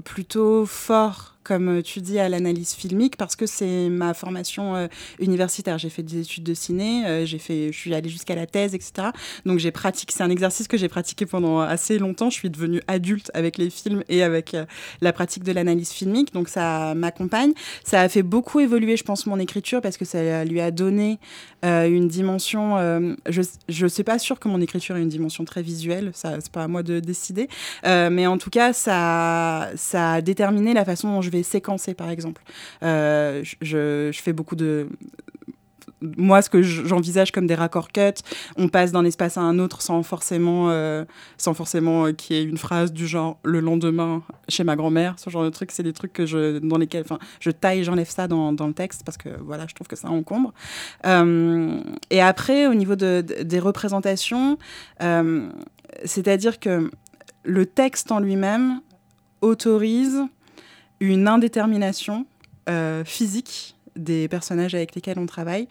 plutôt 0.03 0.65
fort 0.65 1.34
comme 1.45 1.77
euh, 1.77 1.81
tu 1.81 2.01
dis, 2.01 2.19
à 2.19 2.27
l'analyse 2.27 2.73
filmique 2.73 3.15
parce 3.15 3.37
que 3.37 3.45
c'est 3.45 3.87
ma 3.89 4.13
formation 4.13 4.75
euh, 4.75 4.87
universitaire. 5.19 5.77
J'ai 5.77 5.89
fait 5.89 6.03
des 6.03 6.19
études 6.19 6.43
de 6.43 6.53
ciné, 6.53 7.05
euh, 7.05 7.25
j'ai 7.25 7.37
fait, 7.37 7.71
je 7.71 7.77
suis 7.77 7.93
allée 7.93 8.09
jusqu'à 8.09 8.35
la 8.35 8.47
thèse, 8.47 8.73
etc. 8.73 9.09
Donc 9.45 9.59
j'ai 9.59 9.71
pratiqué, 9.71 10.13
c'est 10.13 10.23
un 10.23 10.29
exercice 10.29 10.67
que 10.67 10.75
j'ai 10.75 10.89
pratiqué 10.89 11.25
pendant 11.25 11.61
assez 11.61 11.99
longtemps. 11.99 12.29
Je 12.29 12.35
suis 12.35 12.49
devenue 12.49 12.81
adulte 12.87 13.31
avec 13.33 13.57
les 13.57 13.69
films 13.69 14.03
et 14.09 14.23
avec 14.23 14.57
la 15.01 15.13
pratique 15.13 15.43
de 15.43 15.51
l'analyse 15.51 15.91
filmique, 15.91 16.33
donc 16.33 16.49
ça 16.49 16.95
m'accompagne. 16.95 17.53
Ça 17.83 18.01
a 18.01 18.09
fait 18.09 18.23
beaucoup 18.23 18.59
évoluer, 18.59 18.97
je 18.97 19.03
pense, 19.03 19.27
mon 19.27 19.39
écriture 19.39 19.81
parce 19.81 19.97
que 19.97 20.05
ça 20.05 20.43
lui 20.43 20.59
a 20.59 20.71
donné 20.71 21.19
une 21.63 22.07
dimension. 22.07 22.77
je 23.29 23.41
je 23.69 23.87
suis 23.87 24.03
pas 24.03 24.17
sûre 24.17 24.39
que 24.39 24.47
mon 24.47 24.61
écriture 24.61 24.95
ait 24.97 25.01
une 25.01 25.09
dimension 25.09 25.45
très 25.45 25.61
visuelle, 25.61 26.11
ça 26.13 26.37
c'est 26.39 26.51
pas 26.51 26.63
à 26.63 26.67
moi 26.67 26.81
de 26.81 26.99
décider, 26.99 27.47
mais 27.83 28.25
en 28.25 28.37
tout 28.37 28.49
cas 28.49 28.73
ça 28.73 29.69
ça 29.75 30.13
a 30.13 30.21
déterminé 30.21 30.73
la 30.73 30.85
façon 30.85 31.11
dont 31.11 31.21
je 31.21 31.29
séquencer, 31.43 31.93
par 31.93 32.09
exemple. 32.09 32.41
Euh, 32.83 33.43
je, 33.61 34.11
fais 34.13 34.33
beaucoup 34.33 34.55
de 34.55 34.87
moi, 36.01 36.41
ce 36.41 36.49
que 36.49 36.61
j'envisage 36.61 37.31
comme 37.31 37.47
des 37.47 37.55
raccords 37.55 37.91
cut, 37.91 38.21
on 38.57 38.67
passe 38.67 38.91
d'un 38.91 39.05
espace 39.05 39.37
à 39.37 39.41
un 39.41 39.57
autre 39.59 39.81
sans 39.81 40.03
forcément, 40.03 40.69
euh, 40.69 41.05
sans 41.37 41.53
forcément 41.53 42.05
euh, 42.05 42.11
qu'il 42.11 42.35
y 42.35 42.39
ait 42.39 42.43
une 42.43 42.57
phrase 42.57 42.91
du 42.91 43.07
genre 43.07 43.39
le 43.43 43.59
lendemain 43.59 44.21
chez 44.49 44.63
ma 44.63 44.75
grand-mère. 44.75 45.17
Ce 45.17 45.29
genre 45.29 45.43
de 45.43 45.49
trucs, 45.49 45.71
c'est 45.71 45.83
des 45.83 45.93
trucs 45.93 46.13
que 46.13 46.25
je, 46.25 46.59
dans 46.59 46.77
lesquels, 46.77 47.05
je 47.39 47.49
taille, 47.49 47.83
j'enlève 47.83 48.09
ça 48.09 48.27
dans, 48.27 48.51
le 48.51 48.73
texte 48.73 49.03
parce 49.03 49.17
que 49.17 49.29
voilà, 49.41 49.65
je 49.67 49.73
trouve 49.73 49.87
que 49.87 49.95
ça 49.95 50.09
encombre. 50.09 50.53
et 51.03 52.21
après, 52.21 52.67
au 52.67 52.73
niveau 52.73 52.95
de, 52.95 53.21
des 53.21 53.59
représentations, 53.59 54.57
c'est-à-dire 56.03 56.59
que 56.59 56.89
le 57.45 57.65
texte 57.65 58.11
en 58.11 58.19
lui-même 58.19 58.81
autorise 59.41 60.21
une 61.05 61.27
indétermination 61.27 62.25
euh, 62.69 63.03
physique 63.05 63.75
des 63.95 64.27
personnages 64.27 64.75
avec 64.75 64.95
lesquels 64.95 65.19
on 65.19 65.25
travaille, 65.25 65.67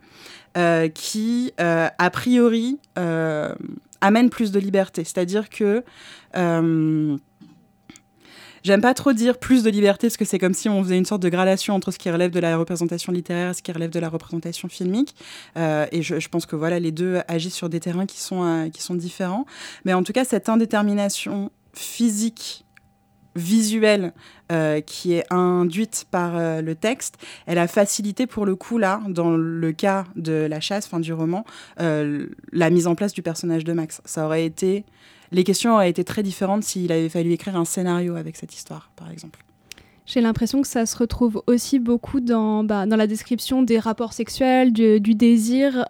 euh, 0.57 0.89
qui, 0.89 1.53
euh, 1.61 1.89
a 1.99 2.11
priori, 2.11 2.79
amène 4.01 4.31
plus 4.31 4.53
de 4.53 4.59
liberté. 4.59 5.05
C'est-à-dire 5.05 5.51
que... 5.51 5.83
J'aime 8.63 8.81
pas 8.81 8.95
trop 8.95 9.13
dire 9.13 9.37
plus 9.37 9.63
de 9.63 9.69
liberté 9.69 10.07
parce 10.07 10.17
que 10.17 10.25
c'est 10.25 10.39
comme 10.39 10.55
si 10.55 10.71
on 10.71 10.83
faisait 10.83 10.97
une 10.97 11.05
sorte 11.05 11.21
de 11.21 11.29
gradation 11.29 11.75
entre 11.75 11.91
ce 11.91 11.99
qui 11.99 12.11
relève 12.11 12.31
de 12.31 12.41
la 12.41 12.57
représentation 12.57 13.13
littéraire 13.13 13.51
et 13.51 13.55
ce 13.55 13.61
qui 13.61 13.71
relève 13.71 13.91
de 13.91 13.99
la 13.99 14.09
représentation 14.09 14.71
filmique. 14.71 15.15
et 15.57 16.01
je, 16.01 16.19
je, 16.19 16.29
pense 16.31 16.47
que 16.47 16.57
voilà, 16.57 16.81
les 16.81 16.91
deux 16.91 17.21
agissent 17.29 17.57
sur 17.57 17.69
des 17.69 17.79
terrains 17.79 18.07
qui 18.07 18.19
sont, 18.19 18.71
qui 18.73 18.81
sont 18.81 18.95
différents. 18.95 19.45
Mais 19.85 19.93
en 19.93 20.03
tout 20.03 20.15
cas, 20.15 20.25
cette 20.25 20.49
indétermination 20.49 21.51
physique 21.75 22.64
visuelle 23.37 24.13
euh, 24.53 24.81
qui 24.81 25.15
est 25.15 25.25
induite 25.33 26.07
par 26.11 26.37
euh, 26.37 26.61
le 26.61 26.75
texte, 26.75 27.17
elle 27.47 27.59
a 27.59 27.67
facilité 27.67 28.27
pour 28.27 28.47
le 28.47 28.57
coup 28.57 28.79
là, 28.79 29.01
dans 29.09 29.37
le 29.37 29.73
cas 29.73 30.05
de 30.17 30.33
la 30.33 30.61
chasse, 30.61 30.87
fin 30.87 31.01
du 31.01 31.13
roman, 31.13 31.45
euh, 31.81 32.27
la 32.53 32.71
mise 32.71 32.87
en 32.87 32.95
place 32.95 33.13
du 33.13 33.23
personnage 33.23 33.65
de 33.65 33.73
Max. 33.73 34.01
Ça 34.05 34.27
aurait 34.27 34.45
été 34.45 34.85
les 35.33 35.43
questions 35.43 35.75
auraient 35.75 35.91
été 35.91 36.05
très 36.05 36.23
différentes 36.23 36.63
s'il 36.63 36.93
avait 36.93 37.09
fallu 37.09 37.33
écrire 37.33 37.57
un 37.57 37.65
scénario 37.65 38.15
avec 38.15 38.37
cette 38.37 38.55
histoire, 38.55 38.91
par 38.95 39.11
exemple. 39.11 39.41
J'ai 40.07 40.21
l'impression 40.21 40.61
que 40.61 40.69
ça 40.69 40.85
se 40.85 40.97
retrouve 40.99 41.43
aussi 41.47 41.79
beaucoup 41.79 42.21
dans, 42.21 42.63
bah, 42.63 42.85
dans 42.85 42.97
la 42.97 43.07
description 43.07 43.63
des 43.63 43.79
rapports 43.79 44.13
sexuels, 44.13 44.73
du, 44.73 45.01
désir, 45.01 45.87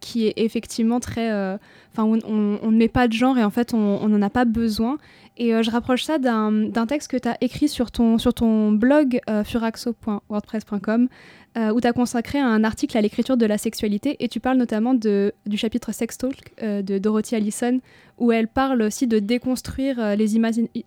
qui 0.00 0.28
est 0.28 0.34
effectivement 0.36 1.00
très... 1.00 1.58
Enfin, 1.92 2.04
on, 2.04 2.70
ne 2.70 2.76
met 2.76 2.88
pas 2.88 3.08
de 3.08 3.12
genre 3.12 3.36
et 3.36 3.44
en 3.44 3.50
fait, 3.50 3.74
on 3.74 4.08
n'en 4.08 4.22
a 4.22 4.30
pas 4.30 4.44
besoin. 4.44 4.98
Et 5.40 5.54
euh, 5.54 5.62
je 5.62 5.70
rapproche 5.70 6.04
ça 6.04 6.18
d'un 6.18 6.86
texte 6.86 7.10
que 7.10 7.16
tu 7.16 7.26
as 7.26 7.36
écrit 7.40 7.68
sur 7.68 7.90
ton, 7.90 8.18
sur 8.18 8.32
ton 8.32 8.70
blog 8.72 9.20
furaxo.wordpress.com 9.44 11.08
où 11.56 11.80
tu 11.80 11.86
as 11.88 11.92
consacré 11.92 12.38
un 12.38 12.62
article 12.62 12.96
à 12.96 13.00
l'écriture 13.00 13.36
de 13.36 13.44
la 13.44 13.58
sexualité. 13.58 14.16
Et 14.20 14.28
tu 14.28 14.38
parles 14.38 14.56
notamment 14.56 14.94
de, 14.94 15.32
du 15.46 15.56
chapitre 15.56 15.90
Sex 15.92 16.16
Talk 16.16 16.54
de 16.62 16.98
Dorothy 16.98 17.34
Allison 17.34 17.80
où 18.18 18.30
elle 18.30 18.46
parle 18.46 18.82
aussi 18.82 19.08
de 19.08 19.18
déconstruire 19.18 20.14
les, 20.14 20.26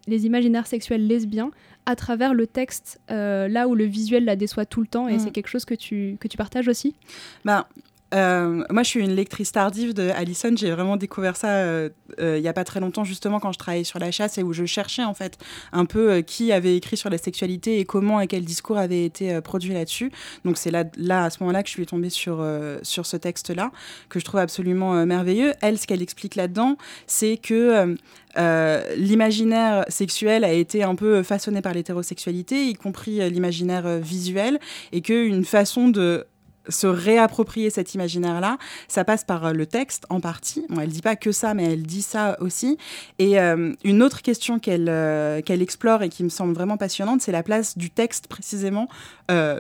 les 0.07 0.25
imaginaires 0.25 0.67
sexuels 0.67 1.05
lesbiens 1.05 1.51
à 1.85 1.95
travers 1.95 2.33
le 2.33 2.47
texte, 2.47 2.99
euh, 3.11 3.47
là 3.47 3.67
où 3.67 3.75
le 3.75 3.85
visuel 3.85 4.25
la 4.25 4.35
déçoit 4.35 4.65
tout 4.65 4.81
le 4.81 4.87
temps, 4.87 5.07
et 5.07 5.15
mm. 5.15 5.19
c'est 5.19 5.31
quelque 5.31 5.47
chose 5.47 5.65
que 5.65 5.75
tu, 5.75 6.17
que 6.19 6.27
tu 6.27 6.37
partages 6.37 6.67
aussi? 6.67 6.95
Bah, 7.43 7.67
euh, 8.13 8.63
moi, 8.69 8.83
je 8.83 8.89
suis 8.89 8.99
une 8.99 9.15
lectrice 9.15 9.51
tardive 9.51 9.93
de 9.93 10.09
Allison. 10.09 10.53
J'ai 10.55 10.71
vraiment 10.71 10.97
découvert 10.97 11.35
ça 11.35 11.49
euh, 11.49 11.89
il 12.19 12.41
n'y 12.41 12.47
a 12.47 12.53
pas 12.53 12.63
très 12.63 12.79
longtemps, 12.79 13.03
justement, 13.03 13.39
quand 13.39 13.51
je 13.51 13.59
travaillais 13.59 13.83
sur 13.83 13.99
la 13.99 14.11
chasse 14.11 14.37
et 14.37 14.43
où 14.43 14.53
je 14.53 14.65
cherchais 14.65 15.03
en 15.03 15.13
fait 15.13 15.37
un 15.71 15.85
peu 15.85 16.21
qui 16.21 16.51
avait 16.51 16.77
écrit 16.77 16.95
sur 16.95 17.09
la 17.09 17.17
sexualité 17.17 17.79
et 17.79 17.85
comment 17.85 18.19
et 18.19 18.27
quel 18.27 18.45
discours 18.45 18.77
avait 18.77 19.03
été 19.03 19.41
produit 19.41 19.73
là-dessus. 19.73 20.11
Donc 20.45 20.57
c'est 20.57 20.69
là, 20.69 20.83
là, 20.95 21.25
à 21.25 21.29
ce 21.31 21.39
moment-là, 21.41 21.63
que 21.63 21.69
je 21.69 21.73
suis 21.73 21.85
tombée 21.87 22.11
sur, 22.11 22.45
sur 22.83 23.05
ce 23.05 23.17
texte-là, 23.17 23.71
que 24.09 24.19
je 24.19 24.25
trouve 24.25 24.39
absolument 24.39 25.05
merveilleux. 25.05 25.53
Elle, 25.61 25.79
ce 25.79 25.87
qu'elle 25.87 26.03
explique 26.03 26.35
là-dedans, 26.35 26.77
c'est 27.07 27.37
que 27.37 27.97
euh, 28.37 28.95
l'imaginaire 28.95 29.85
sexuel 29.89 30.43
a 30.43 30.51
été 30.51 30.83
un 30.83 30.95
peu 30.95 31.21
façonné 31.23 31.61
par 31.61 31.73
l'hétérosexualité, 31.73 32.65
y 32.65 32.73
compris 32.73 33.21
euh, 33.21 33.29
l'imaginaire 33.29 33.85
euh, 33.85 33.99
visuel, 33.99 34.59
et 34.91 35.01
qu'une 35.01 35.45
façon 35.45 35.87
de 35.87 36.25
se 36.69 36.87
réapproprier 36.87 37.69
cet 37.69 37.93
imaginaire-là, 37.93 38.57
ça 38.87 39.03
passe 39.03 39.23
par 39.23 39.45
euh, 39.45 39.51
le 39.53 39.65
texte 39.65 40.05
en 40.09 40.19
partie. 40.19 40.65
Bon, 40.69 40.81
elle 40.81 40.89
dit 40.89 41.01
pas 41.01 41.15
que 41.15 41.31
ça, 41.31 41.53
mais 41.53 41.73
elle 41.73 41.83
dit 41.83 42.01
ça 42.01 42.37
aussi. 42.39 42.77
Et 43.19 43.39
euh, 43.39 43.73
une 43.83 44.01
autre 44.01 44.21
question 44.21 44.59
qu'elle 44.59 44.89
euh, 44.89 45.41
qu'elle 45.41 45.61
explore 45.61 46.03
et 46.03 46.09
qui 46.09 46.23
me 46.23 46.29
semble 46.29 46.53
vraiment 46.53 46.77
passionnante, 46.77 47.21
c'est 47.21 47.31
la 47.31 47.43
place 47.43 47.77
du 47.77 47.89
texte 47.89 48.27
précisément 48.27 48.87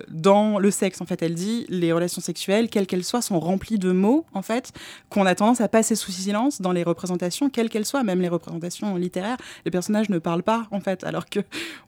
dans 0.09 0.59
le 0.59 0.69
sexe. 0.69 1.01
En 1.01 1.05
fait, 1.05 1.23
elle 1.23 1.33
dit 1.33 1.65
les 1.67 1.91
relations 1.93 2.21
sexuelles, 2.21 2.69
quelles 2.69 2.85
qu'elles 2.85 3.03
soient, 3.03 3.23
sont 3.23 3.39
remplies 3.39 3.79
de 3.79 3.91
mots 3.91 4.25
en 4.33 4.43
fait 4.43 4.71
qu'on 5.09 5.25
a 5.25 5.33
tendance 5.33 5.61
à 5.61 5.67
passer 5.67 5.95
sous 5.95 6.11
silence 6.11 6.61
dans 6.61 6.71
les 6.71 6.83
représentations, 6.83 7.49
quelles 7.49 7.69
qu'elles 7.69 7.85
soient, 7.85 8.03
même 8.03 8.21
les 8.21 8.27
représentations 8.27 8.95
littéraires. 8.97 9.37
Les 9.65 9.71
personnages 9.71 10.09
ne 10.09 10.19
parlent 10.19 10.43
pas 10.43 10.67
en 10.69 10.79
fait, 10.79 11.03
alors 11.03 11.27
que 11.27 11.39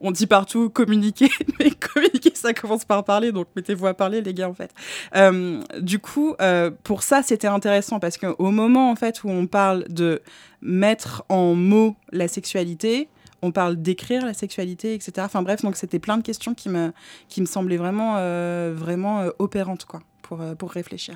on 0.01 0.11
dit 0.11 0.25
partout 0.25 0.69
communiquer, 0.69 1.29
mais 1.59 1.69
communiquer 1.71 2.31
ça 2.33 2.53
commence 2.53 2.85
par 2.85 3.03
parler, 3.03 3.31
donc 3.31 3.47
mettez-vous 3.55 3.87
à 3.87 3.93
parler 3.93 4.21
les 4.21 4.33
gars 4.33 4.49
en 4.49 4.53
fait. 4.53 4.71
Euh, 5.15 5.61
du 5.79 5.99
coup, 5.99 6.35
euh, 6.41 6.71
pour 6.83 7.03
ça, 7.03 7.21
c'était 7.23 7.47
intéressant 7.47 7.99
parce 7.99 8.17
qu'au 8.17 8.51
moment 8.51 8.89
en 8.91 8.95
fait 8.95 9.23
où 9.23 9.29
on 9.29 9.47
parle 9.47 9.85
de 9.89 10.21
mettre 10.61 11.23
en 11.29 11.55
mots 11.55 11.95
la 12.11 12.27
sexualité, 12.27 13.09
on 13.41 13.51
parle 13.51 13.75
d'écrire 13.75 14.25
la 14.25 14.33
sexualité, 14.33 14.93
etc. 14.93 15.13
Enfin 15.19 15.41
bref, 15.41 15.61
donc 15.61 15.75
c'était 15.75 15.99
plein 15.99 16.17
de 16.17 16.23
questions 16.23 16.53
qui 16.53 16.69
me, 16.69 16.91
qui 17.27 17.41
me 17.41 17.45
semblaient 17.45 17.77
vraiment, 17.77 18.15
euh, 18.17 18.73
vraiment 18.75 19.25
opérantes 19.39 19.85
quoi, 19.85 20.01
pour, 20.21 20.39
pour 20.57 20.71
réfléchir. 20.71 21.15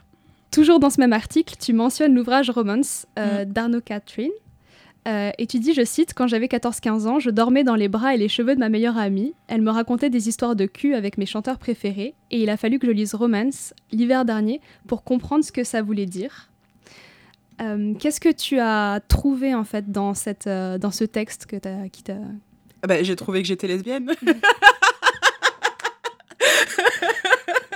Toujours 0.51 0.79
dans 0.79 0.89
ce 0.89 0.99
même 0.99 1.13
article, 1.13 1.55
tu 1.59 1.73
mentionnes 1.73 2.13
l'ouvrage 2.13 2.49
Romance 2.49 3.05
mm. 3.17 3.45
d'Arnaud 3.45 3.81
Catherine, 3.81 4.31
euh, 5.09 5.31
et 5.37 5.47
tu 5.47 5.59
dis, 5.59 5.73
je 5.73 5.83
cite, 5.83 6.13
Quand 6.13 6.27
j'avais 6.27 6.45
14-15 6.45 7.07
ans, 7.07 7.19
je 7.19 7.29
dormais 7.29 7.63
dans 7.63 7.75
les 7.75 7.87
bras 7.87 8.13
et 8.13 8.17
les 8.17 8.29
cheveux 8.29 8.53
de 8.53 8.59
ma 8.59 8.69
meilleure 8.69 8.97
amie. 8.97 9.33
Elle 9.47 9.61
me 9.61 9.71
racontait 9.71 10.09
des 10.09 10.29
histoires 10.29 10.55
de 10.55 10.65
cul 10.65 10.93
avec 10.93 11.17
mes 11.17 11.25
chanteurs 11.25 11.57
préférés. 11.57 12.13
Et 12.31 12.43
il 12.43 12.49
a 12.49 12.57
fallu 12.57 12.79
que 12.79 12.87
je 12.87 12.91
lise 12.91 13.15
Romance 13.15 13.73
l'hiver 13.91 14.25
dernier 14.25 14.61
pour 14.87 15.03
comprendre 15.03 15.43
ce 15.43 15.51
que 15.51 15.63
ça 15.63 15.81
voulait 15.81 16.05
dire. 16.05 16.49
Euh, 17.61 17.93
qu'est-ce 17.95 18.21
que 18.21 18.31
tu 18.31 18.59
as 18.59 19.01
trouvé 19.07 19.55
en 19.55 19.63
fait 19.63 19.91
dans, 19.91 20.13
cette, 20.13 20.47
euh, 20.47 20.77
dans 20.77 20.91
ce 20.91 21.03
texte 21.03 21.45
que 21.45 21.55
as, 21.67 21.89
qui 21.89 22.03
t'a... 22.03 22.15
Ah 22.81 22.87
bah, 22.87 23.03
j'ai 23.03 23.15
trouvé 23.15 23.41
que 23.41 23.47
j'étais 23.47 23.67
lesbienne. 23.67 24.11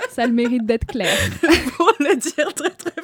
ça 0.08 0.22
a 0.22 0.26
le 0.26 0.32
mérite 0.32 0.64
d'être 0.64 0.86
clair. 0.86 1.14
pour 1.76 1.92
le 2.00 2.16
dire 2.16 2.54
très 2.54 2.70
très 2.70 3.02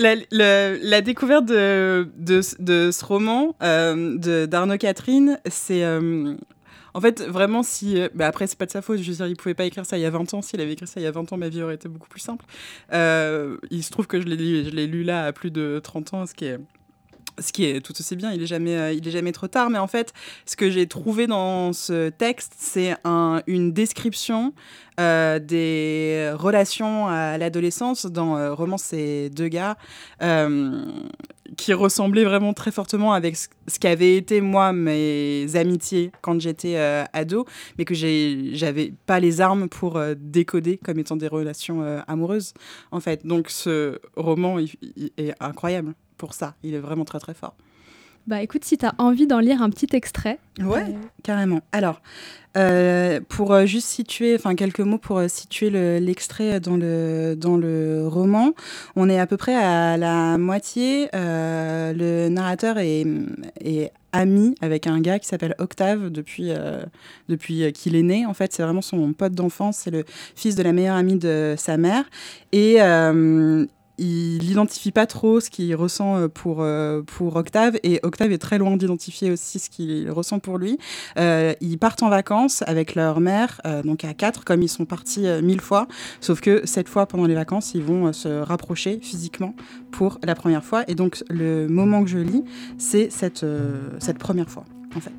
la, 0.00 1.00
découverte 1.00 1.46
de, 1.46 2.08
de, 2.18 2.90
ce 2.90 3.04
roman 3.04 3.54
euh, 3.62 4.46
d'Arnaud 4.46 4.78
Catherine, 4.78 5.38
c'est. 5.46 5.84
Euh, 5.84 6.34
en 6.92 7.00
fait, 7.00 7.22
vraiment, 7.22 7.62
si. 7.62 8.00
Bah 8.14 8.26
après, 8.26 8.46
c'est 8.46 8.58
pas 8.58 8.66
de 8.66 8.70
sa 8.70 8.82
faute. 8.82 8.98
Je 8.98 9.10
veux 9.10 9.16
dire, 9.16 9.26
il 9.26 9.36
pouvait 9.36 9.54
pas 9.54 9.64
écrire 9.64 9.86
ça 9.86 9.96
il 9.96 10.00
y 10.00 10.06
a 10.06 10.10
20 10.10 10.34
ans. 10.34 10.42
S'il 10.42 10.60
avait 10.60 10.72
écrit 10.72 10.86
ça 10.86 11.00
il 11.00 11.04
y 11.04 11.06
a 11.06 11.12
20 11.12 11.32
ans, 11.32 11.36
ma 11.36 11.48
vie 11.48 11.62
aurait 11.62 11.76
été 11.76 11.88
beaucoup 11.88 12.08
plus 12.08 12.20
simple. 12.20 12.44
Euh, 12.92 13.58
il 13.70 13.84
se 13.84 13.90
trouve 13.90 14.06
que 14.06 14.20
je 14.20 14.26
l'ai 14.26 14.86
lu 14.86 15.04
là 15.04 15.26
à 15.26 15.32
plus 15.32 15.50
de 15.50 15.80
30 15.82 16.14
ans, 16.14 16.26
ce 16.26 16.34
qui 16.34 16.46
est 16.46 16.58
ce 17.38 17.52
qui 17.52 17.64
est 17.64 17.80
tout 17.80 17.94
aussi 17.98 18.16
bien, 18.16 18.32
il 18.32 18.42
est 18.42 18.46
jamais, 18.46 18.76
euh, 18.76 18.92
il 18.92 19.06
est 19.06 19.10
jamais 19.10 19.32
trop 19.32 19.48
tard. 19.48 19.70
Mais 19.70 19.78
en 19.78 19.86
fait, 19.86 20.12
ce 20.46 20.56
que 20.56 20.70
j'ai 20.70 20.86
trouvé 20.86 21.26
dans 21.26 21.72
ce 21.72 22.10
texte, 22.10 22.54
c'est 22.58 22.96
un, 23.04 23.42
une 23.46 23.72
description 23.72 24.52
euh, 24.98 25.38
des 25.38 26.32
relations 26.34 27.08
à 27.08 27.38
l'adolescence 27.38 28.06
dans 28.06 28.36
euh, 28.36 28.52
Roman 28.52 28.76
ces 28.78 29.30
deux 29.30 29.48
gars 29.48 29.76
qui 31.56 31.72
ressemblaient 31.72 32.24
vraiment 32.24 32.52
très 32.52 32.70
fortement 32.70 33.12
avec 33.12 33.36
ce, 33.36 33.48
qu'avaient 33.80 34.16
été 34.16 34.40
moi 34.40 34.72
mes 34.72 35.56
amitiés 35.56 36.12
quand 36.22 36.40
j'étais 36.40 36.76
ado, 37.12 37.44
mais 37.76 37.84
que 37.84 37.94
j'avais 37.94 38.92
pas 39.06 39.18
les 39.18 39.40
armes 39.40 39.68
pour 39.68 40.00
décoder 40.16 40.76
comme 40.76 41.00
étant 41.00 41.16
des 41.16 41.26
relations 41.26 41.82
amoureuses 42.06 42.54
en 42.92 43.00
fait. 43.00 43.26
Donc 43.26 43.50
ce 43.50 43.98
roman 44.14 44.60
est 44.60 45.34
incroyable 45.40 45.94
pour 46.20 46.34
ça. 46.34 46.54
Il 46.62 46.74
est 46.74 46.78
vraiment 46.78 47.06
très 47.06 47.18
très 47.18 47.34
fort. 47.34 47.54
Bah 48.26 48.42
écoute, 48.42 48.64
si 48.64 48.76
tu 48.76 48.84
as 48.84 48.94
envie 48.98 49.26
d'en 49.26 49.40
lire 49.40 49.62
un 49.62 49.70
petit 49.70 49.88
extrait. 49.96 50.38
Ouais, 50.60 50.82
euh, 50.82 50.92
carrément. 51.22 51.62
Alors, 51.72 52.02
euh, 52.58 53.18
pour 53.28 53.52
euh, 53.52 53.64
juste 53.64 53.88
situer, 53.88 54.34
enfin 54.34 54.54
quelques 54.54 54.80
mots 54.80 54.98
pour 54.98 55.22
situer 55.28 55.70
l'extrait 55.98 56.60
dans, 56.60 56.76
le, 56.76 57.34
dans 57.34 57.56
le 57.56 58.06
roman, 58.06 58.52
on 58.94 59.08
est 59.08 59.18
à 59.18 59.26
peu 59.26 59.38
près 59.38 59.56
à 59.56 59.96
la 59.96 60.36
moitié. 60.36 61.08
le 61.14 62.28
narrateur 62.28 62.78
est, 62.78 63.06
est, 63.64 63.90
ami 64.12 64.56
avec 64.60 64.88
un 64.88 65.00
gars 65.00 65.20
qui 65.20 65.28
s'appelle 65.28 65.54
Octave 65.58 66.10
depuis, 66.10 66.50
depuis 67.28 67.72
qu'il 67.72 67.94
est 67.94 68.02
né. 68.02 68.26
En 68.26 68.34
fait, 68.34 68.52
c'est 68.52 68.62
vraiment 68.62 68.82
son 68.82 69.12
pote 69.12 69.32
d'enfance, 69.32 69.78
c'est 69.78 69.92
le 69.92 70.04
fils 70.34 70.56
de 70.56 70.62
la 70.64 70.72
meilleure 70.72 70.96
amie 70.96 71.16
de 71.16 71.54
sa 71.56 71.76
mère. 71.76 72.04
Et 72.52 72.80
il 74.00 74.38
n'identifie 74.48 74.92
pas 74.92 75.06
trop 75.06 75.40
ce 75.40 75.50
qu'il 75.50 75.74
ressent 75.76 76.16
euh, 76.16 76.28
pour, 76.28 76.62
euh, 76.62 77.02
pour 77.02 77.36
Octave 77.36 77.78
et 77.82 78.00
Octave 78.02 78.32
est 78.32 78.38
très 78.38 78.58
loin 78.58 78.76
d'identifier 78.76 79.30
aussi 79.30 79.58
ce 79.58 79.68
qu'il 79.68 80.10
ressent 80.10 80.38
pour 80.38 80.56
lui. 80.58 80.78
Euh, 81.18 81.52
ils 81.60 81.78
partent 81.78 82.02
en 82.02 82.08
vacances 82.08 82.62
avec 82.66 82.94
leur 82.94 83.20
mère, 83.20 83.60
donc 83.84 84.04
à 84.04 84.14
quatre, 84.14 84.44
comme 84.44 84.62
ils 84.62 84.68
sont 84.68 84.86
partis 84.86 85.26
mille 85.42 85.60
fois, 85.60 85.86
sauf 86.20 86.40
que 86.40 86.62
cette 86.64 86.88
fois, 86.88 87.06
pendant 87.06 87.26
les 87.26 87.34
vacances, 87.34 87.72
ils 87.74 87.82
vont 87.82 88.12
se 88.12 88.28
rapprocher 88.28 88.98
physiquement 89.02 89.54
pour 89.90 90.18
la 90.22 90.34
première 90.34 90.64
fois. 90.64 90.84
Et 90.88 90.94
donc, 90.94 91.22
le 91.28 91.68
moment 91.68 92.02
que 92.02 92.10
je 92.10 92.18
lis, 92.18 92.44
c'est 92.78 93.10
cette, 93.10 93.44
cette 93.98 94.18
première 94.18 94.48
fois, 94.48 94.64
en 94.96 95.00
fait. 95.00 95.12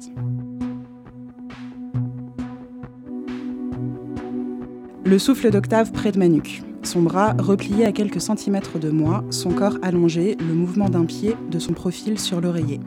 Le 5.06 5.20
souffle 5.20 5.52
d'Octave 5.52 5.92
près 5.92 6.12
de 6.12 6.20
ma 6.20 6.28
nuque 6.28 6.64
son 6.84 7.02
bras 7.02 7.36
replié 7.38 7.86
à 7.86 7.92
quelques 7.92 8.22
centimètres 8.22 8.80
de 8.80 8.90
moi, 8.90 9.24
son 9.30 9.52
corps 9.52 9.78
allongé, 9.82 10.36
le 10.40 10.54
mouvement 10.54 10.90
d'un 10.90 11.06
pied, 11.06 11.36
de 11.50 11.60
son 11.60 11.74
profil 11.74 12.20
sur 12.20 12.42
l'oreiller. 12.42 12.80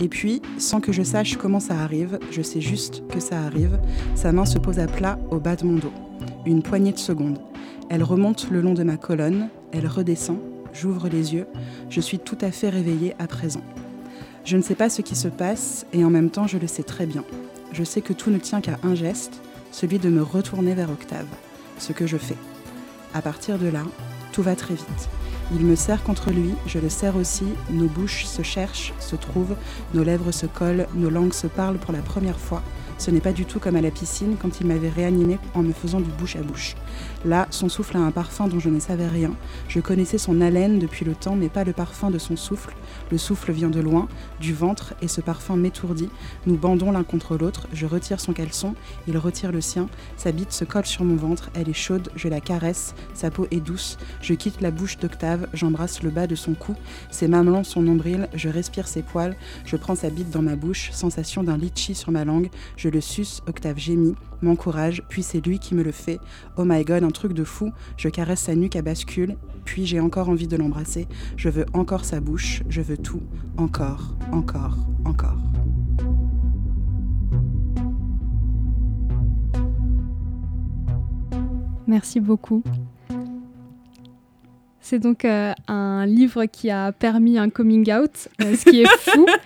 Et 0.00 0.08
puis, 0.08 0.40
sans 0.58 0.80
que 0.80 0.92
je 0.92 1.02
sache 1.02 1.36
comment 1.36 1.60
ça 1.60 1.78
arrive, 1.78 2.18
je 2.30 2.42
sais 2.42 2.60
juste 2.60 3.02
que 3.08 3.20
ça 3.20 3.40
arrive, 3.42 3.78
sa 4.14 4.32
main 4.32 4.46
se 4.46 4.58
pose 4.58 4.78
à 4.78 4.86
plat 4.86 5.18
au 5.30 5.38
bas 5.38 5.56
de 5.56 5.64
mon 5.64 5.76
dos. 5.76 5.92
Une 6.46 6.62
poignée 6.62 6.92
de 6.92 6.98
secondes. 6.98 7.38
Elle 7.88 8.02
remonte 8.02 8.50
le 8.50 8.60
long 8.60 8.74
de 8.74 8.82
ma 8.82 8.96
colonne, 8.96 9.48
elle 9.72 9.86
redescend, 9.86 10.38
j'ouvre 10.72 11.08
les 11.08 11.34
yeux, 11.34 11.46
je 11.90 12.00
suis 12.00 12.18
tout 12.18 12.38
à 12.40 12.50
fait 12.50 12.70
réveillée 12.70 13.14
à 13.18 13.26
présent. 13.26 13.62
Je 14.44 14.56
ne 14.56 14.62
sais 14.62 14.74
pas 14.74 14.88
ce 14.88 15.02
qui 15.02 15.16
se 15.16 15.28
passe 15.28 15.86
et 15.92 16.04
en 16.04 16.10
même 16.10 16.30
temps 16.30 16.46
je 16.46 16.58
le 16.58 16.66
sais 16.66 16.82
très 16.82 17.06
bien. 17.06 17.24
Je 17.72 17.84
sais 17.84 18.00
que 18.00 18.12
tout 18.12 18.30
ne 18.30 18.38
tient 18.38 18.60
qu'à 18.60 18.78
un 18.82 18.94
geste, 18.94 19.40
celui 19.70 19.98
de 19.98 20.08
me 20.08 20.22
retourner 20.22 20.74
vers 20.74 20.90
Octave, 20.90 21.26
ce 21.78 21.92
que 21.92 22.06
je 22.06 22.16
fais. 22.16 22.36
À 23.12 23.22
partir 23.22 23.58
de 23.58 23.66
là, 23.66 23.82
tout 24.32 24.42
va 24.42 24.54
très 24.54 24.74
vite. 24.74 25.08
Il 25.52 25.66
me 25.66 25.74
serre 25.74 26.04
contre 26.04 26.30
lui, 26.30 26.54
je 26.66 26.78
le 26.78 26.88
serre 26.88 27.16
aussi, 27.16 27.44
nos 27.70 27.88
bouches 27.88 28.24
se 28.24 28.42
cherchent, 28.42 28.92
se 29.00 29.16
trouvent, 29.16 29.56
nos 29.94 30.04
lèvres 30.04 30.30
se 30.30 30.46
collent, 30.46 30.86
nos 30.94 31.10
langues 31.10 31.32
se 31.32 31.48
parlent 31.48 31.78
pour 31.78 31.92
la 31.92 32.02
première 32.02 32.38
fois, 32.38 32.62
Ce 33.00 33.10
n'est 33.10 33.22
pas 33.22 33.32
du 33.32 33.46
tout 33.46 33.58
comme 33.58 33.76
à 33.76 33.80
la 33.80 33.90
piscine 33.90 34.36
quand 34.38 34.60
il 34.60 34.66
m'avait 34.66 34.90
réanimé 34.90 35.38
en 35.54 35.62
me 35.62 35.72
faisant 35.72 36.00
du 36.00 36.10
bouche 36.10 36.36
à 36.36 36.42
bouche. 36.42 36.76
Là, 37.24 37.48
son 37.50 37.70
souffle 37.70 37.96
a 37.96 38.00
un 38.00 38.10
parfum 38.10 38.46
dont 38.46 38.60
je 38.60 38.68
ne 38.68 38.78
savais 38.78 39.08
rien. 39.08 39.32
Je 39.68 39.80
connaissais 39.80 40.18
son 40.18 40.42
haleine 40.42 40.78
depuis 40.78 41.06
le 41.06 41.14
temps, 41.14 41.34
mais 41.34 41.48
pas 41.48 41.64
le 41.64 41.72
parfum 41.72 42.10
de 42.10 42.18
son 42.18 42.36
souffle. 42.36 42.74
Le 43.10 43.16
souffle 43.16 43.52
vient 43.52 43.70
de 43.70 43.80
loin, 43.80 44.06
du 44.38 44.52
ventre, 44.52 44.92
et 45.00 45.08
ce 45.08 45.22
parfum 45.22 45.56
m'étourdit. 45.56 46.10
Nous 46.44 46.58
bandons 46.58 46.92
l'un 46.92 47.02
contre 47.02 47.38
l'autre. 47.38 47.68
Je 47.72 47.86
retire 47.86 48.20
son 48.20 48.34
caleçon, 48.34 48.74
il 49.08 49.16
retire 49.16 49.50
le 49.50 49.62
sien. 49.62 49.88
Sa 50.18 50.30
bite 50.30 50.52
se 50.52 50.66
colle 50.66 50.84
sur 50.84 51.04
mon 51.04 51.16
ventre, 51.16 51.48
elle 51.54 51.70
est 51.70 51.72
chaude, 51.72 52.10
je 52.16 52.28
la 52.28 52.40
caresse. 52.40 52.94
Sa 53.14 53.30
peau 53.30 53.46
est 53.50 53.60
douce. 53.60 53.96
Je 54.20 54.34
quitte 54.34 54.60
la 54.60 54.70
bouche 54.70 54.98
d'Octave, 54.98 55.48
j'embrasse 55.54 56.02
le 56.02 56.10
bas 56.10 56.26
de 56.26 56.34
son 56.34 56.52
cou. 56.52 56.74
Ses 57.10 57.28
mamelons, 57.28 57.64
son 57.64 57.80
nombril, 57.80 58.28
je 58.34 58.50
respire 58.50 58.86
ses 58.86 59.00
poils. 59.00 59.36
Je 59.64 59.76
prends 59.76 59.94
sa 59.94 60.10
bite 60.10 60.30
dans 60.30 60.42
ma 60.42 60.54
bouche, 60.54 60.90
sensation 60.92 61.42
d'un 61.42 61.56
litchi 61.56 61.94
sur 61.94 62.12
ma 62.12 62.26
langue. 62.26 62.50
Le 62.90 63.00
suce, 63.00 63.42
Octave 63.46 63.78
gémit, 63.78 64.14
m'encourage, 64.42 65.02
puis 65.08 65.22
c'est 65.22 65.44
lui 65.44 65.58
qui 65.58 65.74
me 65.74 65.82
le 65.82 65.92
fait. 65.92 66.18
Oh 66.56 66.64
my 66.64 66.84
god, 66.84 67.04
un 67.04 67.10
truc 67.10 67.32
de 67.32 67.44
fou. 67.44 67.72
Je 67.96 68.08
caresse 68.08 68.40
sa 68.40 68.54
nuque 68.54 68.76
à 68.76 68.82
bascule, 68.82 69.36
puis 69.64 69.86
j'ai 69.86 70.00
encore 70.00 70.28
envie 70.28 70.46
de 70.46 70.56
l'embrasser. 70.56 71.06
Je 71.36 71.48
veux 71.48 71.66
encore 71.72 72.04
sa 72.04 72.20
bouche, 72.20 72.62
je 72.68 72.80
veux 72.80 72.98
tout, 72.98 73.22
encore, 73.56 74.16
encore, 74.32 74.76
encore. 75.04 75.38
Merci 81.86 82.20
beaucoup. 82.20 82.62
C'est 84.82 84.98
donc 84.98 85.24
euh, 85.24 85.52
un 85.68 86.06
livre 86.06 86.46
qui 86.46 86.70
a 86.70 86.92
permis 86.92 87.38
un 87.38 87.50
coming 87.50 87.92
out, 87.92 88.28
euh, 88.40 88.54
ce 88.56 88.70
qui 88.70 88.82
est 88.82 88.98
fou. 88.98 89.26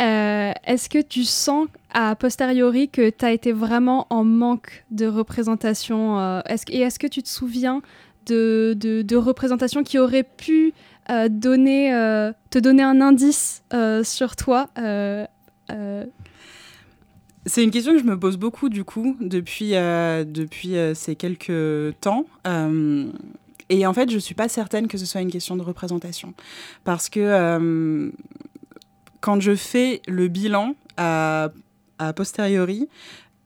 Euh, 0.00 0.52
est-ce 0.66 0.88
que 0.88 1.00
tu 1.00 1.24
sens 1.24 1.68
a 1.92 2.16
posteriori 2.16 2.88
que 2.88 3.10
tu 3.10 3.24
as 3.24 3.30
été 3.30 3.52
vraiment 3.52 4.06
en 4.10 4.24
manque 4.24 4.84
de 4.90 5.06
représentation 5.06 6.18
Et 6.68 6.80
est-ce 6.80 6.98
que 6.98 7.06
tu 7.06 7.22
te 7.22 7.28
souviens 7.28 7.80
de, 8.26 8.74
de, 8.74 9.16
représentations 9.16 9.84
qui 9.84 9.98
auraient 9.98 10.24
pu 10.24 10.72
donner, 11.30 11.90
te 12.50 12.58
donner 12.58 12.82
un 12.82 13.00
indice 13.00 13.62
sur 14.02 14.36
toi 14.36 14.68
c'est 17.46 17.62
une 17.62 17.70
question 17.70 17.92
que 17.92 17.98
je 17.98 18.04
me 18.04 18.18
pose 18.18 18.36
beaucoup 18.36 18.68
du 18.68 18.84
coup 18.84 19.16
depuis, 19.20 19.72
depuis 19.72 20.74
ces 20.94 21.14
quelques 21.14 21.98
temps. 22.00 22.26
Et 23.68 23.86
en 23.86 23.94
fait, 23.94 24.10
je 24.10 24.16
ne 24.16 24.20
suis 24.20 24.34
pas 24.34 24.48
certaine 24.48 24.88
que 24.88 24.98
ce 24.98 25.06
soit 25.06 25.20
une 25.20 25.30
question 25.30 25.56
de 25.56 25.62
représentation. 25.62 26.34
Parce 26.84 27.08
que 27.08 27.20
euh, 27.20 28.10
quand 29.20 29.40
je 29.40 29.54
fais 29.54 30.02
le 30.06 30.28
bilan 30.28 30.74
à, 30.96 31.50
posteriori, 32.14 32.88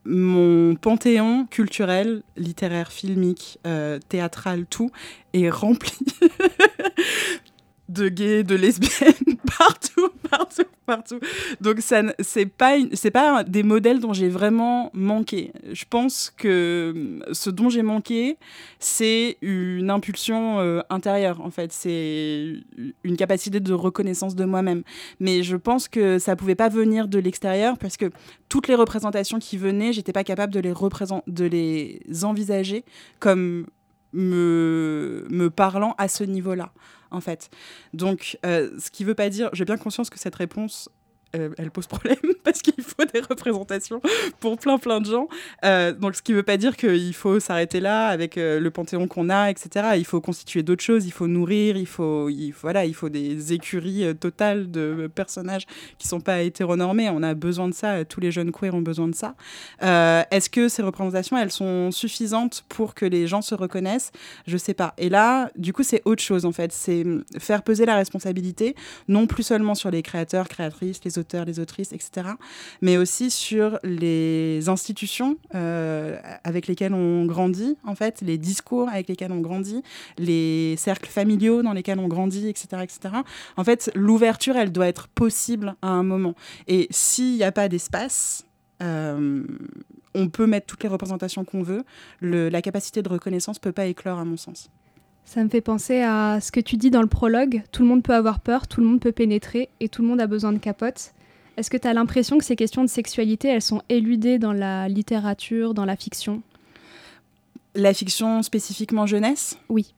mon 0.04 0.75
panthéon 0.75 1.46
culturel, 1.46 2.22
littéraire, 2.37 2.90
filmique, 2.90 3.58
euh, 3.66 3.98
théâtral, 4.08 4.66
tout, 4.66 4.90
est 5.34 5.50
rempli 5.50 5.96
de 7.88 8.09
gays, 8.09 8.45
de 8.45 8.54
lesbiennes, 8.54 9.14
partout, 9.59 10.11
partout, 10.30 10.64
partout. 10.87 11.21
Donc 11.61 11.80
ça, 11.80 12.02
c'est 12.21 12.47
pas, 12.47 12.76
c'est 12.92 13.11
pas 13.11 13.45
des 13.45 13.62
modèles 13.62 14.00
dont 14.00 14.12
j'ai 14.12 14.28
vraiment 14.28 14.90
manqué. 14.92 15.52
Je 15.73 15.85
pense 15.88 16.33
que 16.37 17.21
ce 17.33 17.50
dont 17.50 17.71
j'ai 17.71 17.83
manqué, 17.83 18.37
c'est 18.78 19.38
une 19.40 19.90
impulsion 19.90 20.61
euh, 20.61 20.80
intérieure. 20.90 21.40
En 21.40 21.50
fait, 21.50 21.73
c'est 21.73 22.54
une 23.04 23.16
capacité 23.16 23.61
de 23.61 23.73
reconnaissance 23.73 24.35
de 24.35 24.45
moi-même. 24.45 24.83
Mais 25.21 25.42
je 25.42 25.57
pense 25.57 25.88
que 25.88 26.18
ça 26.18 26.37
pouvait 26.37 26.54
pas 26.54 26.68
venir 26.68 27.09
de 27.09 27.18
l'extérieur 27.18 27.78
parce 27.78 27.97
que 27.97 28.11
toutes 28.49 28.68
les 28.68 28.75
représentations 28.75 29.38
qui 29.38 29.57
venaient, 29.57 29.92
j'étais 29.92 30.12
pas 30.12 30.25
capable 30.25 30.52
de 30.52 30.61
les 30.61 30.68
de 31.26 31.45
les 31.45 32.25
envisager 32.25 32.85
comme 33.18 33.66
me, 34.12 35.26
me 35.30 35.50
parlant 35.50 35.95
à 35.99 36.09
ce 36.09 36.25
niveau-là 36.25 36.73
en 37.10 37.20
fait. 37.20 37.50
Donc, 37.92 38.38
euh, 38.44 38.70
ce 38.78 38.90
qui 38.90 39.04
ne 39.04 39.08
veut 39.08 39.14
pas 39.14 39.28
dire, 39.28 39.50
j'ai 39.52 39.64
bien 39.64 39.76
conscience 39.76 40.10
que 40.10 40.18
cette 40.18 40.34
réponse 40.34 40.88
euh, 41.37 41.50
elle 41.58 41.70
pose 41.70 41.87
problème 41.87 42.16
parce 42.44 42.62
qu'il 42.62 42.82
faut 42.82 43.04
des 43.12 43.20
représentations 43.20 44.00
pour 44.40 44.56
plein 44.56 44.78
plein 44.78 45.00
de 45.00 45.06
gens. 45.06 45.28
Euh, 45.62 45.92
donc 45.92 46.14
ce 46.14 46.22
qui 46.22 46.33
ne 46.33 46.38
veut 46.38 46.42
pas 46.42 46.57
dire 46.57 46.76
qu'il 46.76 47.14
faut 47.14 47.38
s'arrêter 47.38 47.81
là 47.81 48.09
avec 48.09 48.38
euh, 48.38 48.59
le 48.59 48.70
panthéon 48.70 49.07
qu'on 49.09 49.29
a, 49.29 49.50
etc. 49.50 49.90
Il 49.96 50.07
faut 50.07 50.22
constituer 50.22 50.62
d'autres 50.62 50.83
choses, 50.83 51.07
il 51.07 51.11
faut 51.11 51.26
nourrir, 51.26 51.76
il 51.76 51.87
faut, 51.87 52.31
il, 52.31 52.52
voilà, 52.52 52.87
il 52.87 52.94
faut 52.94 53.11
des 53.11 53.52
écuries 53.52 54.14
totales 54.18 54.70
de 54.70 55.11
personnages 55.14 55.66
qui 55.98 56.07
ne 56.07 56.11
sont 56.11 56.20
pas 56.20 56.40
hétéronormés. 56.40 57.11
On 57.11 57.22
a 57.22 57.35
besoin 57.35 57.68
de 57.68 57.74
ça, 57.74 58.05
tous 58.07 58.20
les 58.20 58.31
jeunes 58.31 58.50
queers 58.50 58.74
ont 58.74 58.83
besoin 58.83 59.09
de 59.09 59.14
ça. 59.14 59.35
Est-ce 59.81 60.48
que 60.48 60.68
ces 60.68 60.83
représentations, 60.83 61.37
elles 61.37 61.52
sont 61.52 61.90
suffisantes 61.90 62.64
pour 62.68 62.94
que 62.94 63.05
les 63.05 63.26
gens 63.26 63.42
se 63.42 63.55
reconnaissent? 63.55 64.12
Je 64.46 64.55
ne 64.55 64.59
sais 64.59 64.74
pas. 64.74 64.94
Et 64.96 65.09
là, 65.09 65.50
du 65.57 65.72
coup, 65.72 65.83
c'est 65.83 66.02
autre 66.05 66.22
chose 66.22 66.46
en 66.46 66.52
fait. 66.52 66.72
C'est 66.72 67.05
faire 67.38 67.62
peser 67.62 67.85
la 67.85 67.96
responsabilité, 67.96 68.74
non 69.09 69.26
plus 69.26 69.42
seulement 69.42 69.74
sur 69.74 69.90
les 69.90 70.02
créateurs, 70.02 70.48
créatrices, 70.48 71.00
les 71.05 71.17
auteurs, 71.18 71.44
les 71.44 71.61
autrices, 71.61 71.92
etc., 71.92 72.28
mais 72.81 72.96
aussi 72.96 73.31
sur 73.31 73.78
les 73.83 74.68
institutions 74.68 75.37
euh, 75.54 76.18
avec 76.44 76.66
lesquelles 76.66 76.94
on 76.94 77.26
grandit, 77.26 77.76
en 77.85 77.94
fait, 77.94 78.20
les 78.22 78.38
discours 78.38 78.88
avec 78.88 79.09
lesquels 79.09 79.33
on 79.33 79.40
grandit, 79.40 79.83
les 80.16 80.76
cercles 80.76 81.11
familiaux 81.11 81.62
dans 81.62 81.72
lesquels 81.72 81.98
on 81.98 82.09
grandit, 82.09 82.48
etc., 82.48 82.83
etc. 82.83 83.14
En 83.57 83.64
fait, 83.64 83.90
l'ouverture, 83.94 84.57
elle 84.57 84.72
doit 84.72 84.88
être 84.88 85.09
possible 85.09 85.74
à 85.83 85.88
un 85.88 86.02
moment. 86.02 86.35
Et 86.66 86.87
s'il 86.90 87.35
n'y 87.35 87.44
a 87.44 87.52
pas 87.52 87.68
d'espace, 87.68 88.44
euh, 88.83 89.44
on 90.14 90.28
peut 90.28 90.46
mettre 90.46 90.66
toutes 90.66 90.83
les 90.83 90.88
représentations 90.88 91.44
qu'on 91.44 91.62
veut. 91.62 91.85
la 92.20 92.62
capacité 92.62 93.02
de 93.02 93.09
reconnaissance 93.09 93.59
peut 93.59 93.72
pas 93.72 93.87
éclore, 93.87 94.18
à 94.18 94.24
mon 94.24 94.37
sens. 94.37 94.70
Ça 95.28 95.44
me 95.44 95.50
fait 95.50 95.60
penser 95.60 96.00
à 96.00 96.38
ce 96.40 96.50
que 96.50 96.58
tu 96.58 96.78
dis 96.78 96.88
dans 96.88 97.02
le 97.02 97.06
prologue. 97.06 97.62
Tout 97.70 97.82
le 97.82 97.88
monde 97.88 98.02
peut 98.02 98.14
avoir 98.14 98.40
peur, 98.40 98.66
tout 98.66 98.80
le 98.80 98.86
monde 98.86 98.98
peut 98.98 99.12
pénétrer 99.12 99.68
et 99.78 99.90
tout 99.90 100.00
le 100.00 100.08
monde 100.08 100.22
a 100.22 100.26
besoin 100.26 100.54
de 100.54 100.58
capote. 100.58 101.12
Est-ce 101.58 101.68
que 101.68 101.76
tu 101.76 101.86
as 101.86 101.92
l'impression 101.92 102.38
que 102.38 102.44
ces 102.46 102.56
questions 102.56 102.82
de 102.82 102.88
sexualité, 102.88 103.48
elles 103.48 103.60
sont 103.60 103.82
éludées 103.90 104.38
dans 104.38 104.54
la 104.54 104.88
littérature, 104.88 105.74
dans 105.74 105.84
la 105.84 105.96
fiction? 105.96 106.40
La 107.74 107.92
fiction 107.92 108.42
spécifiquement 108.42 109.04
jeunesse? 109.04 109.58
Oui. 109.68 109.92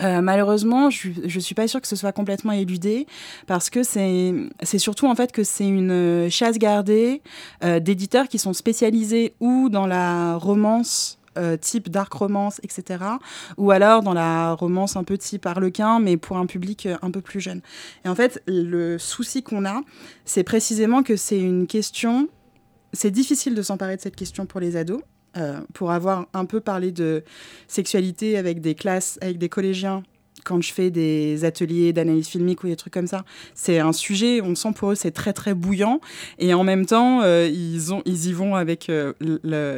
Euh, 0.00 0.22
malheureusement, 0.22 0.88
je 0.88 1.10
ne 1.22 1.40
suis 1.40 1.54
pas 1.54 1.68
sûre 1.68 1.82
que 1.82 1.86
ce 1.86 1.94
soit 1.94 2.12
complètement 2.12 2.52
éludé 2.52 3.06
parce 3.46 3.68
que 3.68 3.82
c'est 3.82 4.78
surtout 4.78 5.06
en 5.06 5.14
fait 5.14 5.32
que 5.32 5.44
c'est 5.44 5.68
une 5.68 6.30
chasse 6.30 6.58
gardée 6.58 7.20
euh, 7.62 7.78
d'éditeurs 7.78 8.28
qui 8.28 8.38
sont 8.38 8.54
spécialisés 8.54 9.34
ou 9.40 9.68
dans 9.68 9.86
la 9.86 10.36
romance 10.36 11.18
euh, 11.38 11.56
type 11.56 11.88
dark 11.88 12.12
romance, 12.12 12.60
etc. 12.62 13.04
Ou 13.56 13.70
alors 13.70 14.02
dans 14.02 14.14
la 14.14 14.52
romance 14.52 14.96
un 14.96 15.04
peu 15.04 15.18
type 15.18 15.46
Harlequin, 15.46 16.00
mais 16.00 16.16
pour 16.16 16.36
un 16.36 16.46
public 16.46 16.86
euh, 16.86 16.96
un 17.02 17.10
peu 17.10 17.20
plus 17.20 17.40
jeune. 17.40 17.60
Et 18.04 18.08
en 18.08 18.14
fait, 18.14 18.42
le 18.46 18.98
souci 18.98 19.42
qu'on 19.42 19.64
a, 19.64 19.80
c'est 20.24 20.44
précisément 20.44 21.02
que 21.02 21.16
c'est 21.16 21.40
une 21.40 21.66
question. 21.66 22.28
C'est 22.92 23.10
difficile 23.10 23.54
de 23.54 23.62
s'emparer 23.62 23.96
de 23.96 24.00
cette 24.00 24.16
question 24.16 24.46
pour 24.46 24.60
les 24.60 24.76
ados. 24.76 25.00
Euh, 25.36 25.60
pour 25.72 25.90
avoir 25.90 26.26
un 26.32 26.44
peu 26.44 26.60
parlé 26.60 26.92
de 26.92 27.24
sexualité 27.66 28.38
avec 28.38 28.60
des 28.60 28.76
classes, 28.76 29.18
avec 29.20 29.36
des 29.36 29.48
collégiens 29.48 30.04
quand 30.44 30.62
je 30.62 30.72
fais 30.72 30.90
des 30.90 31.44
ateliers 31.44 31.92
d'analyse 31.92 32.28
filmique 32.28 32.62
ou 32.62 32.68
des 32.68 32.76
trucs 32.76 32.92
comme 32.92 33.06
ça, 33.06 33.24
c'est 33.54 33.78
un 33.78 33.92
sujet, 33.92 34.40
on 34.42 34.54
sent 34.54 34.72
pour 34.74 34.92
eux, 34.92 34.94
c'est 34.94 35.10
très 35.10 35.32
très 35.32 35.54
bouillant. 35.54 36.00
Et 36.38 36.54
en 36.54 36.64
même 36.64 36.86
temps, 36.86 37.22
euh, 37.22 37.48
ils, 37.50 37.80
ils 38.04 38.26
y 38.26 38.32
vont 38.32 38.54
avec 38.54 38.88
euh, 38.90 39.12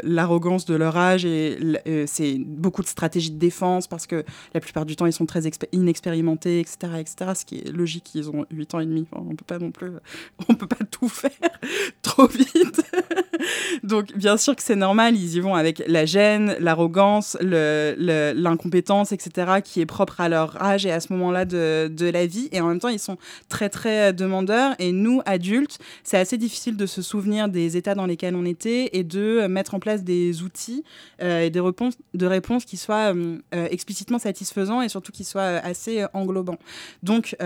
l'arrogance 0.05 0.67
de 0.67 0.75
leur 0.75 0.97
âge 0.97 1.25
et 1.25 1.59
euh, 1.87 2.05
c'est 2.07 2.39
beaucoup 2.39 2.83
de 2.83 2.89
stratégies 2.89 3.31
de 3.31 3.39
défense 3.39 3.87
parce 3.87 4.07
que 4.07 4.25
la 4.55 4.61
plupart 4.61 4.85
du 4.85 4.97
temps, 4.97 5.07
ils 5.07 5.13
sont 5.13 5.27
très 5.27 5.43
inexpérimentés, 5.73 6.61
etc., 6.61 6.77
etc. 6.99 7.33
Ce 7.35 7.45
qui 7.45 7.59
est 7.59 7.73
logique, 7.73 8.15
ils 8.15 8.29
ont 8.31 8.45
8 8.51 8.75
ans 8.75 8.81
et 8.81 8.87
demi. 8.87 9.07
On 9.13 9.35
peut 9.35 9.45
pas 9.47 9.59
non 9.59 9.71
plus, 9.71 9.93
on 10.49 10.55
peut 10.55 10.67
pas 10.67 10.85
tout 10.91 11.09
faire 11.09 11.31
trop 12.03 12.27
vite. 12.27 12.83
Donc, 13.83 14.17
bien 14.17 14.37
sûr 14.37 14.57
que 14.57 14.63
c'est 14.63 14.77
normal, 14.77 15.15
ils 15.17 15.37
y 15.37 15.41
vont 15.41 15.55
avec 15.55 15.83
la 15.87 16.07
gêne, 16.07 16.57
l'arrogance, 16.59 17.37
l'incompétence, 17.41 19.13
etc., 19.13 19.61
qui 19.63 19.81
est 19.81 19.87
propre 19.87 20.21
à 20.21 20.29
âge 20.61 20.87
et 20.87 20.93
à 20.93 21.01
ce 21.01 21.13
moment-là 21.13 21.45
de, 21.45 22.11
la 22.11 22.27
vie. 22.27 22.49
Et 22.53 22.61
en 22.61 22.69
même 22.69 22.81
temps, 22.81 22.89
ils 22.89 22.99
sont 22.99 23.19
très, 23.49 23.69
très 23.69 24.13
demandeurs. 24.13 24.75
Et 24.79 24.93
nous, 24.93 25.21
adultes, 25.27 25.79
c'est 26.05 26.19
assez 26.19 26.39
difficile 26.39 26.77
de 26.77 26.87
se 26.87 27.03
souvenir 27.03 27.49
des 27.49 27.77
états 27.77 27.95
dans 27.95 28.07
lesquels 28.07 28.37
on 28.37 28.45
était 28.45 28.91
et 28.93 29.05
de 29.05 29.47
mettre 29.47 29.75
en 29.75 29.81
place 29.81 30.05
des 30.05 30.43
outils 30.43 30.85
euh, 31.23 31.43
et 31.43 31.51
des 31.51 31.61
réponses, 31.61 31.95
de 32.15 32.27
réponses 32.27 32.65
qui 32.65 32.77
soient 32.77 33.15
euh, 33.15 33.39
explicitement 33.53 34.19
satisfaisants 34.19 34.83
et 34.83 34.89
surtout 34.89 35.13
qui 35.13 35.25
soient 35.25 35.43
assez 35.43 36.05
englobants. 36.13 36.59
Donc, 37.03 37.37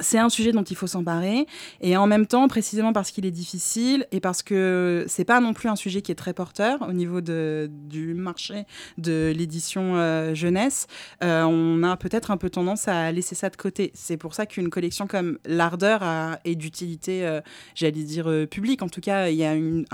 c'est 0.00 0.18
un 0.18 0.28
sujet 0.28 0.52
dont 0.52 0.62
il 0.62 0.76
faut 0.76 0.86
s'emparer 0.86 1.46
et 1.80 1.96
en 1.96 2.06
même 2.06 2.26
temps 2.26 2.48
précisément 2.48 2.92
parce 2.92 3.10
qu'il 3.10 3.26
est 3.26 3.30
difficile 3.30 4.06
et 4.12 4.20
parce 4.20 4.42
que 4.42 5.04
c'est 5.08 5.24
pas 5.24 5.40
non 5.40 5.52
plus 5.52 5.68
un 5.68 5.76
sujet 5.76 6.02
qui 6.02 6.12
est 6.12 6.16
très 6.16 6.32
porteur 6.34 6.80
au 6.88 6.92
niveau 6.92 7.20
de, 7.20 7.70
du 7.70 8.14
marché 8.14 8.64
de 8.98 9.32
l'édition 9.36 9.96
euh, 9.96 10.34
jeunesse 10.34 10.86
euh, 11.22 11.42
on 11.44 11.82
a 11.82 11.96
peut-être 11.96 12.30
un 12.30 12.36
peu 12.36 12.50
tendance 12.50 12.88
à 12.88 13.12
laisser 13.12 13.34
ça 13.34 13.50
de 13.50 13.56
côté. 13.56 13.92
C'est 13.94 14.16
pour 14.16 14.34
ça 14.34 14.46
qu'une 14.46 14.70
collection 14.70 15.06
comme 15.06 15.38
l'ardeur 15.44 16.02
est 16.44 16.54
d'utilité 16.54 17.26
euh, 17.26 17.40
j'allais 17.74 17.92
dire 17.92 18.30
publique. 18.50 18.82
En 18.82 18.88
tout 18.88 19.00
cas 19.00 19.28
il 19.28 19.36
y 19.36 19.44
a 19.44 19.54
une, 19.54 19.84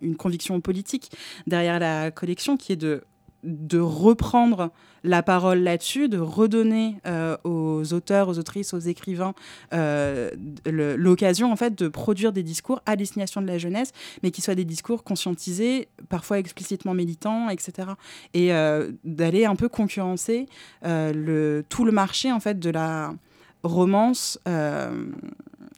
une 0.00 0.16
conviction 0.16 0.60
politique 0.60 1.10
derrière 1.46 1.78
la 1.78 2.10
collection 2.10 2.56
qui 2.56 2.72
est 2.72 2.76
de 2.76 3.04
de 3.42 3.78
reprendre 3.78 4.70
la 5.04 5.22
parole 5.22 5.58
là-dessus, 5.60 6.08
de 6.08 6.18
redonner 6.18 6.96
euh, 7.06 7.36
aux 7.44 7.92
auteurs, 7.92 8.28
aux 8.28 8.38
autrices, 8.38 8.72
aux 8.72 8.78
écrivains 8.78 9.34
euh, 9.72 10.30
l'occasion 10.64 11.50
en 11.50 11.56
fait 11.56 11.76
de 11.76 11.88
produire 11.88 12.32
des 12.32 12.42
discours 12.42 12.80
à 12.86 12.96
destination 12.96 13.42
de 13.42 13.46
la 13.46 13.58
jeunesse, 13.58 13.92
mais 14.22 14.30
qui 14.30 14.42
soient 14.42 14.54
des 14.54 14.64
discours 14.64 15.02
conscientisés, 15.02 15.88
parfois 16.08 16.38
explicitement 16.38 16.94
militants, 16.94 17.48
etc. 17.48 17.88
Et 18.34 18.52
euh, 18.52 18.92
d'aller 19.04 19.44
un 19.44 19.56
peu 19.56 19.68
concurrencer 19.68 20.46
le, 20.82 21.62
tout 21.68 21.84
le 21.84 21.92
marché 21.92 22.30
en 22.30 22.40
fait 22.40 22.58
de 22.58 22.70
la 22.70 23.14
romance 23.62 24.38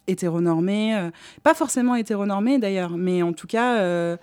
hétéronormée, 0.07 1.11
pas 1.43 1.55
forcément 1.55 1.95
hétéronormée 1.95 2.59
d'ailleurs, 2.59 2.91
mais 2.91 3.23
en 3.23 3.33
tout 3.33 3.47
cas 3.47 4.17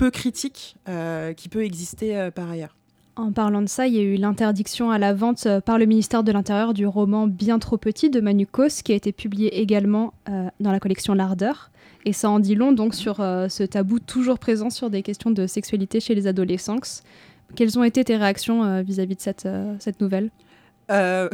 peu 0.00 0.10
critique 0.10 0.74
qui 1.36 1.48
peut 1.48 1.62
exister 1.62 2.30
par 2.34 2.50
ailleurs. 2.50 2.74
En 3.20 3.32
parlant 3.32 3.60
de 3.60 3.68
ça, 3.68 3.86
il 3.86 3.94
y 3.94 3.98
a 3.98 4.02
eu 4.02 4.16
l'interdiction 4.16 4.90
à 4.90 4.98
la 4.98 5.12
vente 5.12 5.44
euh, 5.44 5.60
par 5.60 5.78
le 5.78 5.84
ministère 5.84 6.22
de 6.22 6.32
l'Intérieur 6.32 6.72
du 6.72 6.86
roman 6.86 7.26
Bien 7.26 7.58
trop 7.58 7.76
petit 7.76 8.08
de 8.08 8.18
Manu 8.20 8.46
Kos, 8.46 8.80
qui 8.82 8.92
a 8.92 8.94
été 8.94 9.12
publié 9.12 9.60
également 9.60 10.14
euh, 10.30 10.48
dans 10.58 10.72
la 10.72 10.80
collection 10.80 11.12
L'Ardeur. 11.12 11.70
Et 12.06 12.14
ça 12.14 12.30
en 12.30 12.38
dit 12.38 12.54
long 12.54 12.72
donc 12.72 12.94
sur 12.94 13.20
euh, 13.20 13.50
ce 13.50 13.62
tabou 13.62 13.98
toujours 13.98 14.38
présent 14.38 14.70
sur 14.70 14.88
des 14.88 15.02
questions 15.02 15.30
de 15.30 15.46
sexualité 15.46 16.00
chez 16.00 16.14
les 16.14 16.26
adolescents. 16.26 17.02
Quelles 17.56 17.78
ont 17.78 17.84
été 17.84 18.02
tes 18.04 18.16
réactions 18.16 18.82
vis-à-vis 18.82 19.16
de 19.16 19.20
cette, 19.20 19.48
cette 19.80 20.00
nouvelle? 20.00 20.30
Alors 20.88 21.30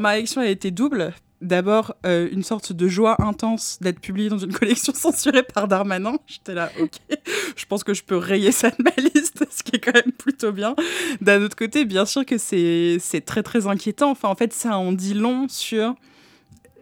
ma 0.00 0.10
réaction 0.10 0.40
a 0.40 0.46
été 0.46 0.70
double 0.70 1.12
d'abord 1.46 1.94
euh, 2.04 2.28
une 2.30 2.42
sorte 2.42 2.72
de 2.72 2.88
joie 2.88 3.16
intense 3.22 3.78
d'être 3.80 4.00
publié 4.00 4.28
dans 4.28 4.38
une 4.38 4.52
collection 4.58 4.92
censurée 4.94 5.42
par 5.42 5.68
Darmanin. 5.68 6.16
J'étais 6.26 6.54
là, 6.54 6.70
ok, 6.80 7.18
je 7.56 7.66
pense 7.66 7.84
que 7.84 7.94
je 7.94 8.02
peux 8.02 8.16
rayer 8.16 8.52
ça 8.52 8.70
de 8.70 8.82
ma 8.82 8.90
liste, 8.96 9.44
ce 9.50 9.62
qui 9.62 9.76
est 9.76 9.78
quand 9.78 9.94
même 9.94 10.12
plutôt 10.12 10.52
bien. 10.52 10.74
D'un 11.20 11.42
autre 11.42 11.56
côté, 11.56 11.84
bien 11.84 12.06
sûr 12.06 12.24
que 12.26 12.38
c'est 12.38 13.00
très 13.24 13.42
très 13.42 13.66
inquiétant. 13.66 14.10
Enfin, 14.10 14.28
en 14.28 14.34
fait, 14.34 14.52
ça 14.52 14.76
en 14.76 14.92
dit 14.92 15.14
long 15.14 15.46
sur 15.48 15.94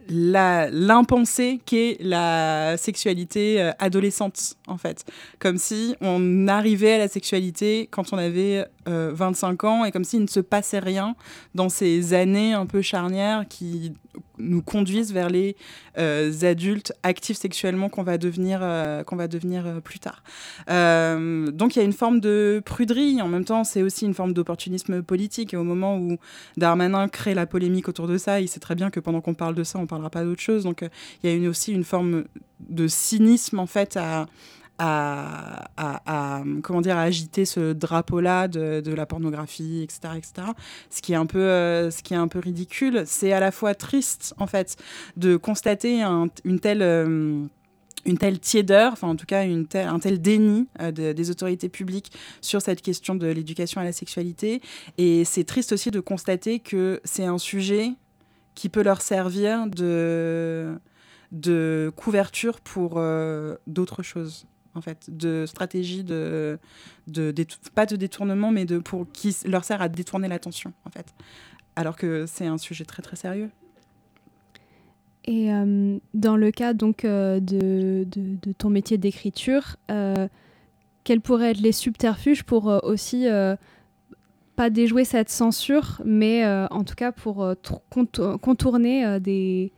l'impensée 0.07 1.59
qu'est 1.65 1.97
la 1.99 2.77
sexualité 2.77 3.61
euh, 3.61 3.71
adolescente, 3.79 4.55
en 4.67 4.77
fait. 4.77 5.03
Comme 5.39 5.57
si 5.57 5.95
on 6.01 6.47
arrivait 6.47 6.93
à 6.93 6.97
la 6.99 7.07
sexualité 7.07 7.87
quand 7.91 8.13
on 8.13 8.17
avait 8.17 8.65
25 8.85 9.63
euh, 9.63 9.67
ans 9.67 9.85
et 9.85 9.91
comme 9.91 10.03
s'il 10.03 10.21
ne 10.21 10.27
se 10.27 10.39
passait 10.39 10.79
rien 10.79 11.15
dans 11.53 11.69
ces 11.69 12.13
années 12.13 12.53
un 12.53 12.65
peu 12.65 12.81
charnières 12.81 13.45
qui 13.47 13.93
nous 14.37 14.61
conduisent 14.61 15.13
vers 15.13 15.29
les 15.29 15.55
euh, 15.97 16.31
adultes 16.43 16.93
actifs 17.03 17.37
sexuellement 17.37 17.89
qu'on 17.89 18.03
va 18.03 18.17
devenir, 18.17 18.59
euh, 18.61 19.03
qu'on 19.03 19.15
va 19.15 19.27
devenir 19.27 19.81
plus 19.83 19.99
tard. 19.99 20.23
donc 20.67 21.75
il 21.75 21.79
y 21.79 21.81
a 21.81 21.85
une 21.85 21.93
forme 21.93 22.19
de 22.19 22.61
pruderie, 22.65 23.21
en 23.21 23.27
même 23.27 23.45
temps 23.45 23.63
c'est 23.63 23.81
aussi 23.81 24.05
une 24.05 24.13
forme 24.13 24.33
d'opportunisme 24.33 25.01
politique. 25.01 25.53
Et 25.53 25.57
au 25.57 25.63
moment 25.63 25.97
où 25.97 26.17
Darmanin 26.57 27.07
crée 27.07 27.33
la 27.33 27.45
polémique 27.45 27.89
autour 27.89 28.07
de 28.07 28.17
ça, 28.17 28.41
il 28.41 28.47
sait 28.47 28.59
très 28.59 28.75
bien 28.75 28.89
que 28.89 28.99
pendant 28.99 29.21
qu'on 29.21 29.33
parle 29.33 29.55
de 29.55 29.63
ça, 29.63 29.79
on 29.79 29.83
ne 29.83 29.87
parlera 29.87 30.09
pas 30.09 30.23
d'autre 30.23 30.41
chose. 30.41 30.63
Donc 30.63 30.83
il 31.23 31.43
y 31.43 31.45
a 31.45 31.49
aussi 31.49 31.73
une 31.73 31.83
forme 31.83 32.25
de 32.59 32.87
cynisme 32.87 33.59
en 33.59 33.67
fait 33.67 33.97
à 33.97 34.27
à, 34.77 36.43
comment 36.63 36.81
dire, 36.81 36.97
à 36.97 37.03
agiter 37.03 37.45
ce 37.45 37.73
drapeau-là 37.73 38.47
de, 38.47 38.93
la 38.93 39.05
pornographie, 39.05 39.81
etc., 39.81 39.99
etc. 40.17 40.47
Ce 40.89 41.01
qui 41.01 41.13
est 41.13 41.17
un 41.17 41.25
peu, 41.25 41.39
euh, 41.39 41.91
ce 41.91 42.03
qui 42.03 42.13
est 42.13 42.17
un 42.17 42.27
peu 42.27 42.39
ridicule. 42.39 43.03
C'est 43.05 43.33
à 43.33 43.39
la 43.39 43.51
fois 43.51 43.75
triste, 43.75 44.33
en 44.37 44.47
fait, 44.47 44.77
de 45.17 45.37
constater 45.37 46.01
une 46.43 46.59
telle... 46.59 46.81
Euh, 46.81 47.45
une 48.07 48.19
telle 48.19 48.39
tiédeur, 48.39 48.93
enfin 48.93 49.07
en 49.07 49.15
tout 49.15 49.25
cas 49.25 49.47
une 49.47 49.65
telle, 49.65 49.87
un 49.87 49.97
tel 49.97 50.21
déni 50.21 50.67
euh, 50.79 50.91
des 50.91 51.31
autorités 51.31 51.69
publiques 51.69 52.11
sur 52.39 52.61
cette 52.61 52.83
question 52.83 53.15
de 53.15 53.25
l'éducation 53.25 53.81
à 53.81 53.83
la 53.83 53.93
sexualité. 53.93 54.61
Et 54.99 55.25
c'est 55.25 55.43
triste 55.43 55.71
aussi 55.71 55.89
de 55.89 55.99
constater 55.99 56.59
que 56.59 57.01
c'est 57.03 57.25
un 57.25 57.39
sujet 57.39 57.93
qui 58.53 58.69
peut 58.69 58.83
leur 58.83 59.01
servir 59.01 59.65
de, 59.65 60.77
de 61.31 61.91
couverture 61.95 62.61
pour 62.61 63.01
d'autres 63.65 64.03
choses 64.03 64.45
en 64.75 64.81
fait, 64.81 65.09
de 65.09 65.45
stratégie 65.47 66.03
de, 66.03 66.59
pas 67.73 67.85
de 67.85 67.95
détournement, 67.95 68.51
mais 68.51 68.65
de 68.65 68.77
pour 68.77 69.07
qui 69.11 69.35
leur 69.45 69.63
sert 69.63 69.81
à 69.81 69.89
détourner 69.89 70.27
l'attention, 70.27 70.73
en 70.85 70.89
fait. 70.89 71.07
Alors 71.75 71.95
que 71.95 72.25
c'est 72.27 72.45
un 72.45 72.57
sujet 72.57 72.85
très 72.85 73.01
très 73.01 73.15
sérieux. 73.15 73.49
Et 75.25 75.51
euh, 75.51 75.97
dans 76.13 76.37
le 76.37 76.51
cas 76.51 76.73
donc 76.73 77.03
euh, 77.03 77.39
de, 77.39 78.05
de, 78.05 78.51
ton 78.53 78.69
métier 78.69 78.97
d'écriture, 78.97 79.75
euh, 79.89 80.27
quels 81.03 81.19
pourraient 81.19 81.51
être 81.51 81.61
les 81.61 81.71
subterfuges 81.71 82.43
pour 82.43 82.65
aussi 82.83 83.25
pas 84.55 84.69
déjouer 84.69 85.03
cette 85.03 85.29
censure, 85.29 86.01
mais 86.05 86.45
en 86.45 86.83
tout 86.83 86.95
cas 86.95 87.11
pour 87.11 87.47
contourner 88.41 89.19
des, 89.19 89.71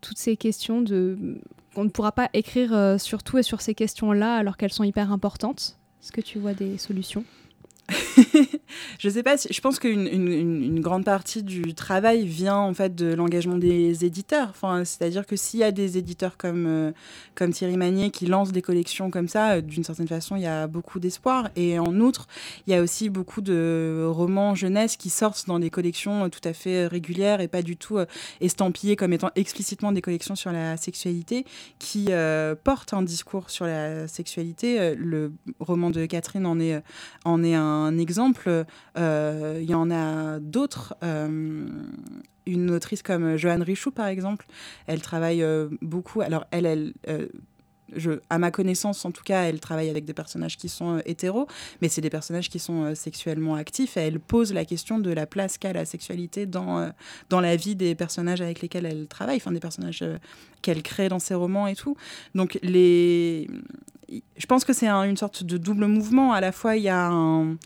toutes 0.00 0.18
ces 0.18 0.36
questions 0.36 0.82
de 0.82 1.40
on 1.76 1.84
ne 1.84 1.88
pourra 1.88 2.12
pas 2.12 2.28
écrire 2.32 2.72
euh, 2.74 2.98
sur 2.98 3.22
tout 3.22 3.38
et 3.38 3.42
sur 3.42 3.60
ces 3.60 3.74
questions-là 3.74 4.36
alors 4.36 4.56
qu'elles 4.56 4.72
sont 4.72 4.84
hyper 4.84 5.12
importantes. 5.12 5.78
Est-ce 6.02 6.12
que 6.12 6.20
tu 6.20 6.38
vois 6.38 6.54
des 6.54 6.78
solutions? 6.78 7.24
je 8.98 9.08
sais 9.08 9.22
pas, 9.22 9.36
je 9.36 9.60
pense 9.60 9.78
qu'une 9.78 10.06
une, 10.06 10.80
grande 10.80 11.04
partie 11.04 11.42
du 11.42 11.74
travail 11.74 12.26
vient 12.26 12.56
en 12.56 12.74
fait 12.74 12.94
de 12.94 13.14
l'engagement 13.14 13.58
des 13.58 14.04
éditeurs. 14.04 14.48
Enfin, 14.50 14.84
c'est-à-dire 14.84 15.26
que 15.26 15.36
s'il 15.36 15.60
y 15.60 15.64
a 15.64 15.72
des 15.72 15.98
éditeurs 15.98 16.36
comme, 16.36 16.66
euh, 16.66 16.92
Thierry 17.52 17.76
Magnier 17.76 18.10
qui 18.10 18.26
lancent 18.26 18.52
des 18.52 18.62
collections 18.62 19.10
comme 19.10 19.28
ça, 19.28 19.52
euh, 19.52 19.60
d'une 19.60 19.84
certaine 19.84 20.08
façon, 20.08 20.36
il 20.36 20.42
y 20.42 20.46
a 20.46 20.66
beaucoup 20.66 21.00
d'espoir. 21.00 21.50
Et 21.56 21.78
en 21.78 22.00
outre, 22.00 22.26
il 22.66 22.72
y 22.72 22.76
a 22.76 22.82
aussi 22.82 23.10
beaucoup 23.10 23.40
de 23.40 24.04
romans 24.08 24.54
jeunesse 24.54 24.96
qui 24.96 25.10
sortent 25.10 25.46
dans 25.46 25.58
des 25.58 25.70
collections 25.70 26.24
euh, 26.24 26.28
tout 26.28 26.46
à 26.48 26.52
fait 26.52 26.86
régulières 26.86 27.40
et 27.40 27.48
pas 27.48 27.62
du 27.62 27.76
tout 27.76 27.98
estampillées 28.40 28.96
comme 28.96 29.12
étant 29.12 29.30
explicitement 29.36 29.92
des 29.92 30.02
collections 30.02 30.34
sur 30.34 30.52
la 30.52 30.76
sexualité, 30.76 31.44
qui 31.78 32.10
portent 32.64 32.94
un 32.94 33.02
discours 33.02 33.50
sur 33.50 33.66
la 33.66 34.08
sexualité. 34.08 34.94
Le 34.94 35.32
roman 35.60 35.90
de 35.90 36.06
Catherine 36.06 36.46
en 36.46 36.58
est, 36.60 36.82
un 37.24 37.98
exemple. 37.98 38.61
Euh, 38.96 39.58
il 39.62 39.68
y 39.68 39.74
en 39.74 39.90
a 39.90 40.38
d'autres. 40.40 40.94
Euh, 41.02 41.66
une 42.44 42.70
autrice 42.70 43.02
comme 43.02 43.36
Joanne 43.36 43.62
Richoux, 43.62 43.92
par 43.92 44.06
exemple, 44.06 44.46
elle 44.86 45.00
travaille 45.00 45.42
euh, 45.42 45.68
beaucoup. 45.80 46.22
Alors, 46.22 46.44
elle, 46.50 46.92
à 48.30 48.38
ma 48.38 48.50
connaissance, 48.50 49.04
en 49.04 49.12
tout 49.12 49.22
cas, 49.22 49.42
elle 49.42 49.60
travaille 49.60 49.88
avec 49.90 50.04
des 50.04 50.14
personnages 50.14 50.56
qui 50.56 50.68
sont 50.68 51.00
hétéros, 51.04 51.46
mais 51.80 51.88
c'est 51.88 52.00
des 52.00 52.10
personnages 52.10 52.48
qui 52.48 52.58
sont 52.58 52.94
sexuellement 52.94 53.54
actifs 53.54 53.96
elle 53.96 54.18
pose 54.18 54.52
la 54.52 54.64
question 54.64 54.98
de 54.98 55.10
la 55.12 55.26
place 55.26 55.58
qu'a 55.58 55.72
la 55.72 55.84
sexualité 55.84 56.46
dans, 56.46 56.90
dans 57.28 57.40
la 57.40 57.54
vie 57.54 57.76
des 57.76 57.94
personnages 57.94 58.40
avec 58.40 58.60
lesquels 58.60 58.86
elle 58.86 59.06
travaille, 59.06 59.36
enfin 59.36 59.52
des 59.52 59.60
personnages 59.60 60.04
qu'elle 60.62 60.82
crée 60.82 61.08
dans 61.08 61.18
ses 61.18 61.34
romans 61.34 61.66
et 61.66 61.76
tout. 61.76 61.96
Donc, 62.34 62.58
les, 62.62 63.46
je 64.36 64.46
pense 64.46 64.64
que 64.64 64.72
c'est 64.72 64.88
une 64.88 65.16
sorte 65.16 65.44
de 65.44 65.56
double 65.56 65.86
mouvement. 65.86 66.32
À 66.32 66.40
la 66.40 66.52
fois, 66.52 66.76
il 66.76 66.82
y 66.82 66.88
a 66.88 67.08
un. 67.08 67.56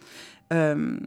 Euh, 0.53 0.99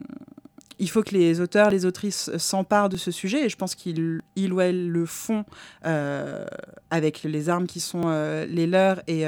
il 0.82 0.90
faut 0.90 1.04
que 1.04 1.14
les 1.14 1.42
auteurs, 1.42 1.70
les 1.70 1.86
autrices 1.86 2.36
s'emparent 2.38 2.88
de 2.88 2.96
ce 2.96 3.12
sujet, 3.12 3.46
et 3.46 3.50
je 3.50 3.58
pense 3.58 3.76
qu'ils 3.76 4.22
ou 4.38 4.62
elles 4.62 4.90
le 4.90 5.06
font 5.06 5.44
euh, 5.86 6.46
avec 6.90 7.24
les 7.24 7.50
armes 7.50 7.68
qui 7.68 7.82
sont 7.82 8.04
euh, 8.06 8.46
les 8.46 8.66
leurs 8.66 9.02
et, 9.08 9.26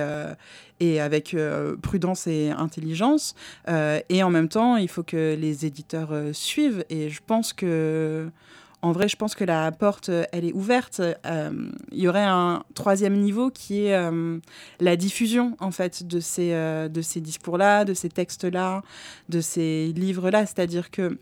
et 0.80 1.02
avec 1.02 1.36
prudence 1.82 2.26
et 2.28 2.52
intelligence. 2.52 3.36
et 3.68 4.24
en 4.24 4.30
même 4.30 4.48
temps, 4.48 4.78
il 4.78 4.88
faut 4.88 5.04
que 5.04 5.36
les 5.36 5.66
éditeurs 5.66 6.14
suivent, 6.32 6.86
et 6.90 7.10
je 7.10 7.20
pense 7.26 7.52
que 7.52 8.30
en 8.84 8.92
vrai, 8.92 9.08
je 9.08 9.16
pense 9.16 9.36
que 9.36 9.44
la 9.44 9.72
porte, 9.72 10.10
euh, 10.10 10.24
elle 10.32 10.46
est 10.46 10.54
ouverte. 10.54 11.02
Euh, 11.26 11.52
il 11.92 12.00
y 12.00 12.08
aurait 12.08 12.26
un 12.26 12.64
troisième 12.74 13.18
niveau 13.18 13.52
qui 13.52 13.86
est 13.86 13.96
euh, 13.96 14.40
la 14.80 14.96
diffusion, 14.96 15.56
en 15.60 15.72
fait, 15.72 16.08
de 16.08 16.20
ces, 16.20 16.52
de 16.52 17.02
ces 17.02 17.22
discours-là, 17.22 17.86
de 17.86 17.94
ces 17.94 18.10
textes-là, 18.10 18.82
de 19.30 19.42
ces 19.42 19.94
livres-là. 19.96 20.46
C'est-à-dire 20.46 20.90
que 20.90 21.18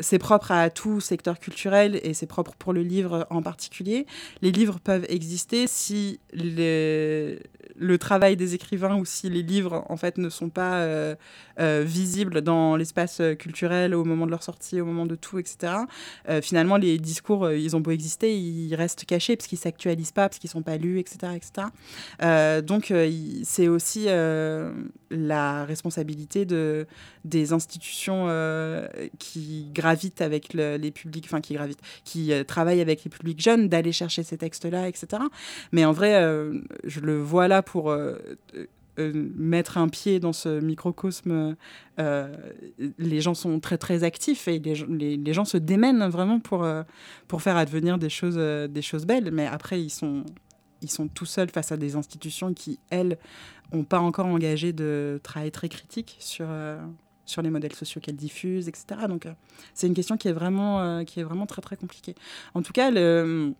c'est 0.00 0.18
propre 0.18 0.52
à 0.52 0.70
tout 0.70 1.00
secteur 1.00 1.38
culturel 1.38 2.00
et 2.02 2.14
c'est 2.14 2.26
propre 2.26 2.54
pour 2.58 2.72
le 2.72 2.82
livre 2.82 3.26
en 3.30 3.42
particulier. 3.42 4.06
Les 4.42 4.52
livres 4.52 4.78
peuvent 4.80 5.06
exister 5.08 5.66
si 5.66 6.20
le 6.32 7.98
travail 7.98 8.36
des 8.36 8.54
écrivains 8.54 8.96
ou 8.96 9.04
si 9.04 9.28
les 9.28 9.42
livres 9.42 9.84
en 9.88 9.96
fait 9.96 10.18
ne 10.18 10.28
sont 10.28 10.50
pas 10.50 10.76
euh, 10.76 11.14
euh, 11.60 11.82
visibles 11.86 12.40
dans 12.40 12.76
l'espace 12.76 13.22
culturel 13.38 13.94
au 13.94 14.04
moment 14.04 14.26
de 14.26 14.30
leur 14.30 14.42
sortie, 14.42 14.80
au 14.80 14.84
moment 14.84 15.06
de 15.06 15.14
tout, 15.14 15.38
etc. 15.38 15.72
Euh, 16.28 16.40
finalement, 16.42 16.76
les 16.76 16.98
discours, 16.98 17.50
ils 17.50 17.76
ont 17.76 17.80
beau 17.80 17.90
exister, 17.90 18.36
ils 18.36 18.74
restent 18.74 19.04
cachés 19.04 19.36
parce 19.36 19.46
qu'ils 19.46 19.58
s'actualisent 19.58 20.12
pas, 20.12 20.28
parce 20.28 20.38
qu'ils 20.38 20.50
sont 20.50 20.62
pas 20.62 20.76
lus, 20.76 20.98
etc., 20.98 21.32
etc. 21.36 22.62
donc, 22.62 22.92
c'est 23.44 23.68
aussi 23.68 24.06
la 25.10 25.64
responsabilité 25.64 26.44
de 26.44 26.86
des 27.24 27.52
institutions 27.52 28.26
qui 29.18 29.70
gravitent 29.74 30.20
avec 30.20 30.52
les 30.54 30.90
publics, 30.90 31.24
enfin 31.26 31.40
qui 31.40 31.54
gravitent, 31.54 31.80
qui 32.04 32.32
travaillent 32.46 32.80
avec 32.80 33.04
les 33.04 33.10
publics 33.10 33.40
jeunes, 33.40 33.68
d'aller 33.68 33.92
chercher 33.92 34.22
ces 34.22 34.38
textes-là, 34.38 34.88
etc. 34.88 35.22
Mais 35.72 35.84
en 35.84 35.92
vrai, 35.92 36.20
je 36.84 37.00
le 37.00 37.18
vois 37.20 37.48
là 37.48 37.62
pour 37.62 37.90
euh, 37.90 38.16
euh, 38.98 39.30
mettre 39.36 39.78
un 39.78 39.88
pied 39.88 40.18
dans 40.18 40.32
ce 40.32 40.60
microcosme, 40.60 41.56
euh, 42.00 42.36
les 42.98 43.20
gens 43.20 43.34
sont 43.34 43.60
très 43.60 43.78
très 43.78 44.02
actifs 44.02 44.48
et 44.48 44.58
les, 44.58 45.16
les, 45.16 45.32
gens 45.32 45.44
se 45.44 45.56
démènent 45.56 46.08
vraiment 46.08 46.40
pour, 46.40 46.66
pour 47.28 47.42
faire 47.42 47.56
advenir 47.56 47.98
des 47.98 48.08
choses, 48.08 48.36
des 48.36 48.82
choses 48.82 49.06
belles. 49.06 49.30
Mais 49.30 49.46
après, 49.46 49.80
ils 49.80 49.90
sont, 49.90 50.24
ils 50.82 50.90
sont 50.90 51.06
tout 51.06 51.26
seuls 51.26 51.50
face 51.50 51.70
à 51.70 51.76
des 51.76 51.94
institutions 51.94 52.52
qui, 52.54 52.80
elles, 52.90 53.18
n'ont 53.72 53.84
pas 53.84 54.00
encore 54.00 54.26
engagé 54.26 54.72
de 54.72 55.20
travail 55.22 55.52
très 55.52 55.68
critique 55.68 56.16
sur, 56.18 56.48
sur 57.28 57.42
les 57.42 57.50
modèles 57.50 57.74
sociaux 57.74 58.00
qu'elles 58.00 58.16
diffusent, 58.16 58.68
etc. 58.68 59.06
Donc, 59.08 59.26
c'est 59.74 59.86
une 59.86 59.94
question 59.94 60.16
qui 60.16 60.28
est, 60.28 60.32
vraiment, 60.32 61.04
qui 61.04 61.20
est 61.20 61.24
vraiment 61.24 61.46
très 61.46 61.62
très 61.62 61.76
compliquée. 61.76 62.14
En 62.54 62.62
tout 62.62 62.72
cas, 62.72 62.90
le 62.90 63.54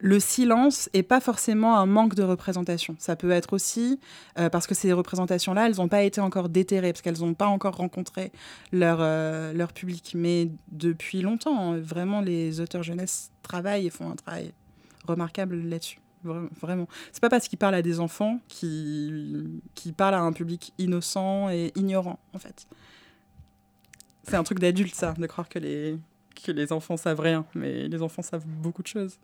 le 0.00 0.18
silence 0.18 0.88
est 0.92 1.02
pas 1.02 1.20
forcément 1.20 1.76
un 1.78 1.86
manque 1.86 2.14
de 2.14 2.22
représentation. 2.22 2.96
Ça 2.98 3.16
peut 3.16 3.30
être 3.30 3.52
aussi 3.52 4.00
euh, 4.38 4.48
parce 4.48 4.66
que 4.66 4.74
ces 4.74 4.92
représentations-là, 4.92 5.66
elles 5.66 5.76
n'ont 5.76 5.88
pas 5.88 6.02
été 6.02 6.20
encore 6.20 6.48
déterrées, 6.48 6.92
parce 6.92 7.02
qu'elles 7.02 7.20
n'ont 7.20 7.34
pas 7.34 7.46
encore 7.46 7.76
rencontré 7.76 8.32
leur, 8.72 8.98
euh, 9.00 9.52
leur 9.52 9.72
public. 9.72 10.12
Mais 10.16 10.50
depuis 10.72 11.22
longtemps, 11.22 11.74
hein, 11.74 11.78
vraiment, 11.78 12.20
les 12.20 12.60
auteurs 12.60 12.82
jeunesse 12.82 13.30
travaillent 13.42 13.86
et 13.86 13.90
font 13.90 14.10
un 14.10 14.16
travail 14.16 14.52
remarquable 15.06 15.56
là-dessus. 15.56 16.00
Vraiment. 16.22 16.86
C'est 17.12 17.22
pas 17.22 17.30
parce 17.30 17.48
qu'ils 17.48 17.58
parlent 17.58 17.74
à 17.74 17.80
des 17.80 17.98
enfants 17.98 18.40
qu'ils 18.48 19.60
qui 19.74 19.92
parlent 19.92 20.14
à 20.14 20.20
un 20.20 20.32
public 20.32 20.74
innocent 20.76 21.48
et 21.48 21.72
ignorant, 21.76 22.18
en 22.34 22.38
fait. 22.38 22.66
C'est 24.24 24.36
un 24.36 24.42
truc 24.42 24.58
d'adulte, 24.58 24.94
ça, 24.94 25.14
de 25.16 25.26
croire 25.26 25.48
que 25.48 25.58
les, 25.58 25.96
que 26.44 26.52
les 26.52 26.72
enfants 26.72 26.96
savent 26.96 27.20
rien. 27.20 27.44
Mais 27.54 27.88
les 27.88 28.02
enfants 28.02 28.22
savent 28.22 28.46
beaucoup 28.46 28.82
de 28.82 28.88
choses 28.88 29.18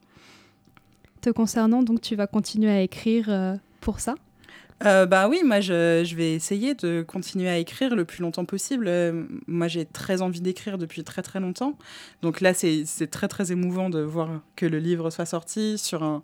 concernant, 1.33 1.83
donc 1.83 2.01
tu 2.01 2.17
vas 2.17 2.27
continuer 2.27 2.71
à 2.71 2.81
écrire 2.81 3.27
euh, 3.29 3.57
pour 3.81 4.01
ça? 4.01 4.15
Euh, 4.85 5.07
bah 5.07 5.27
oui, 5.27 5.41
moi 5.43 5.61
je, 5.61 6.03
je, 6.05 6.15
vais 6.17 6.35
essayer 6.35 6.75
de 6.75 7.03
continuer 7.03 7.49
à 7.49 7.57
écrire 7.57 7.97
le 7.97 8.05
plus 8.05 8.21
longtemps 8.21 8.45
possible. 8.45 8.89
Euh, 8.89 9.25
moi 9.47 9.69
j'ai 9.69 9.87
très 9.87 10.21
envie 10.21 10.43
d'écrire 10.43 10.77
depuis 10.77 11.03
très 11.03 11.23
très 11.23 11.41
longtemps. 11.41 11.79
Donc 12.21 12.43
là 12.43 12.53
c'est 12.53 12.85
très 13.11 13.27
très 13.27 13.53
émouvant 13.53 13.89
de 13.89 14.01
voir 14.01 14.43
que 14.55 14.67
le 14.67 14.79
livre 14.79 15.09
soit 15.09 15.25
sorti 15.25 15.79
sur 15.79 16.03
un, 16.03 16.23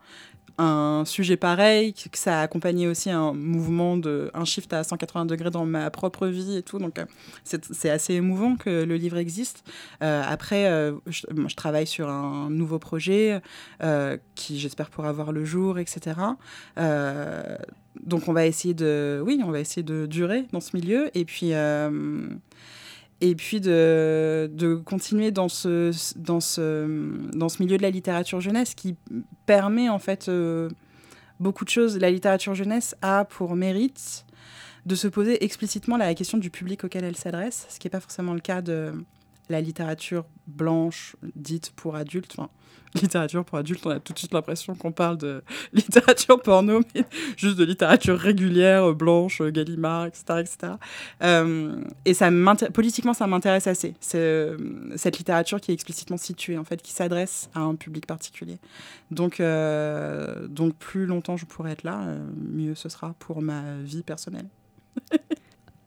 un 0.58 1.04
sujet 1.06 1.36
pareil, 1.36 1.94
que 1.94 2.18
ça 2.18 2.40
a 2.40 2.42
accompagné 2.42 2.86
aussi 2.86 3.10
un 3.10 3.32
mouvement, 3.32 3.96
de, 3.96 4.30
un 4.34 4.44
shift 4.44 4.72
à 4.72 4.84
180 4.84 5.26
degrés 5.26 5.50
dans 5.50 5.64
ma 5.64 5.90
propre 5.90 6.26
vie 6.26 6.56
et 6.56 6.62
tout. 6.62 6.78
Donc, 6.78 6.98
euh, 6.98 7.06
c'est 7.44 7.90
assez 7.90 8.14
émouvant 8.14 8.56
que 8.56 8.84
le 8.84 8.96
livre 8.96 9.16
existe. 9.16 9.64
Euh, 10.02 10.22
après, 10.26 10.66
euh, 10.66 10.92
je, 11.06 11.26
travaille 11.56 11.86
sur 11.86 12.08
un 12.08 12.50
nouveau 12.50 12.78
projet 12.78 13.40
qui, 14.34 14.58
j'espère, 14.58 14.90
pourra 14.90 15.12
voir 15.12 15.32
le 15.32 15.44
jour, 15.44 15.78
etc. 15.78 16.16
donc, 16.76 18.28
on 18.28 18.32
va 18.32 18.46
essayer 18.46 18.74
de, 18.74 19.22
oui, 19.24 19.40
on 19.44 19.50
va 19.50 19.60
essayer 19.60 19.82
de 19.82 20.06
durer 20.06 20.46
dans 20.52 20.60
ce 20.60 20.76
milieu. 20.76 21.10
Et 21.16 21.24
puis, 21.24 21.52
et 23.22 23.36
puis 23.36 23.60
de, 23.60 24.50
de, 24.52 24.74
continuer 24.74 25.30
dans 25.30 25.48
ce, 25.48 25.92
dans, 26.18 26.40
ce, 26.40 26.88
dans 27.32 27.48
ce 27.48 27.62
milieu 27.62 27.76
de 27.76 27.82
la 27.82 27.90
littérature 27.90 28.40
jeunesse 28.40 28.74
qui 28.74 28.96
permet 29.46 29.88
en 29.88 30.00
fait 30.00 30.28
euh, 30.28 30.68
beaucoup 31.38 31.64
de 31.64 31.70
choses. 31.70 31.98
La 31.98 32.10
littérature 32.10 32.56
jeunesse 32.56 32.96
a 33.00 33.24
pour 33.24 33.54
mérite 33.54 34.26
de 34.86 34.96
se 34.96 35.06
poser 35.06 35.44
explicitement 35.44 35.96
la 35.96 36.12
question 36.14 36.36
du 36.36 36.50
public 36.50 36.82
auquel 36.82 37.04
elle 37.04 37.16
s'adresse, 37.16 37.66
ce 37.70 37.78
qui 37.78 37.86
n'est 37.86 37.92
pas 37.92 38.00
forcément 38.00 38.34
le 38.34 38.40
cas 38.40 38.60
de 38.60 38.92
la 39.52 39.60
littérature 39.60 40.24
blanche 40.46 41.14
dite 41.36 41.72
pour 41.76 41.94
adultes. 41.94 42.36
Littérature 42.94 43.42
pour 43.42 43.56
adultes, 43.56 43.86
on 43.86 43.90
a 43.90 44.00
tout 44.00 44.12
de 44.12 44.18
suite 44.18 44.34
l'impression 44.34 44.74
qu'on 44.74 44.92
parle 44.92 45.16
de 45.16 45.42
littérature 45.72 46.40
porno, 46.42 46.80
mais 46.94 47.04
juste 47.38 47.56
de 47.56 47.64
littérature 47.64 48.18
régulière, 48.18 48.92
blanche, 48.92 49.40
Gallimard, 49.40 50.06
etc. 50.06 50.24
etc. 50.40 50.72
Euh, 51.22 51.82
et 52.04 52.12
ça 52.12 52.28
politiquement, 52.74 53.14
ça 53.14 53.26
m'intéresse 53.26 53.66
assez. 53.66 53.94
C'est 54.00 54.18
euh, 54.18 54.56
cette 54.96 55.16
littérature 55.16 55.58
qui 55.58 55.70
est 55.70 55.74
explicitement 55.74 56.18
située, 56.18 56.58
en 56.58 56.64
fait, 56.64 56.82
qui 56.82 56.92
s'adresse 56.92 57.48
à 57.54 57.60
un 57.60 57.76
public 57.76 58.06
particulier. 58.06 58.58
Donc, 59.10 59.40
euh, 59.40 60.46
donc 60.48 60.74
plus 60.74 61.06
longtemps 61.06 61.38
je 61.38 61.46
pourrais 61.46 61.72
être 61.72 61.84
là, 61.84 62.04
mieux 62.36 62.74
ce 62.74 62.90
sera 62.90 63.14
pour 63.18 63.40
ma 63.40 63.62
vie 63.82 64.02
personnelle. 64.02 64.48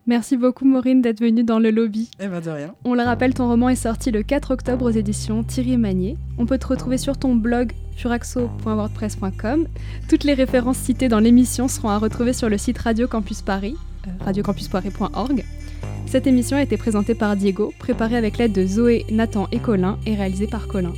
Merci 0.07 0.37
beaucoup 0.37 0.65
Maureen 0.65 1.01
d'être 1.01 1.19
venue 1.19 1.43
dans 1.43 1.57
le 1.57 1.71
lobby. 1.71 2.11
Eh 2.19 2.27
ben 2.27 2.39
de 2.39 2.49
rien. 2.51 2.75
On 2.83 2.93
le 2.93 3.01
rappelle, 3.01 3.33
ton 3.33 3.47
roman 3.47 3.69
est 3.69 3.75
sorti 3.75 4.11
le 4.11 4.21
4 4.21 4.51
octobre 4.51 4.85
aux 4.85 4.91
éditions 4.91 5.43
Thierry 5.43 5.77
Magnier. 5.77 6.15
On 6.37 6.45
peut 6.45 6.59
te 6.59 6.67
retrouver 6.67 6.99
sur 6.99 7.17
ton 7.17 7.35
blog 7.35 7.71
furaxo.wordpress.com. 7.95 9.67
Toutes 10.07 10.23
les 10.23 10.35
références 10.35 10.77
citées 10.77 11.07
dans 11.07 11.19
l'émission 11.19 11.67
seront 11.67 11.89
à 11.89 11.97
retrouver 11.97 12.33
sur 12.33 12.49
le 12.49 12.59
site 12.59 12.77
Radio 12.77 13.07
Campus 13.07 13.41
Paris, 13.41 13.75
euh, 14.07 14.11
radiocampusparis.org. 14.25 15.43
Cette 16.05 16.27
émission 16.27 16.57
a 16.57 16.61
été 16.61 16.77
présentée 16.77 17.15
par 17.15 17.35
Diego, 17.35 17.73
préparée 17.79 18.17
avec 18.17 18.37
l'aide 18.37 18.53
de 18.53 18.65
Zoé, 18.67 19.07
Nathan 19.09 19.47
et 19.51 19.59
Colin 19.59 19.97
et 20.05 20.13
réalisée 20.13 20.47
par 20.47 20.67
Colin. 20.67 20.93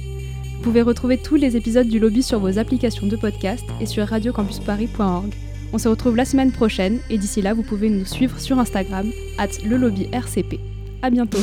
Vous 0.57 0.63
pouvez 0.63 0.81
retrouver 0.81 1.17
tous 1.17 1.35
les 1.35 1.55
épisodes 1.55 1.87
du 1.87 1.99
lobby 1.99 2.23
sur 2.23 2.39
vos 2.39 2.59
applications 2.59 3.07
de 3.07 3.15
podcast 3.15 3.63
et 3.79 3.85
sur 3.85 4.05
radiocampusparis.org. 4.05 5.33
On 5.73 5.77
se 5.77 5.87
retrouve 5.87 6.15
la 6.15 6.25
semaine 6.25 6.51
prochaine 6.51 6.99
et 7.09 7.17
d'ici 7.17 7.41
là, 7.41 7.53
vous 7.53 7.63
pouvez 7.63 7.89
nous 7.89 8.05
suivre 8.05 8.39
sur 8.39 8.59
Instagram, 8.59 9.11
at 9.37 9.49
le 9.65 9.77
lobby 9.77 10.07
RCP. 10.11 10.59
À 11.01 11.09
bientôt! 11.09 11.39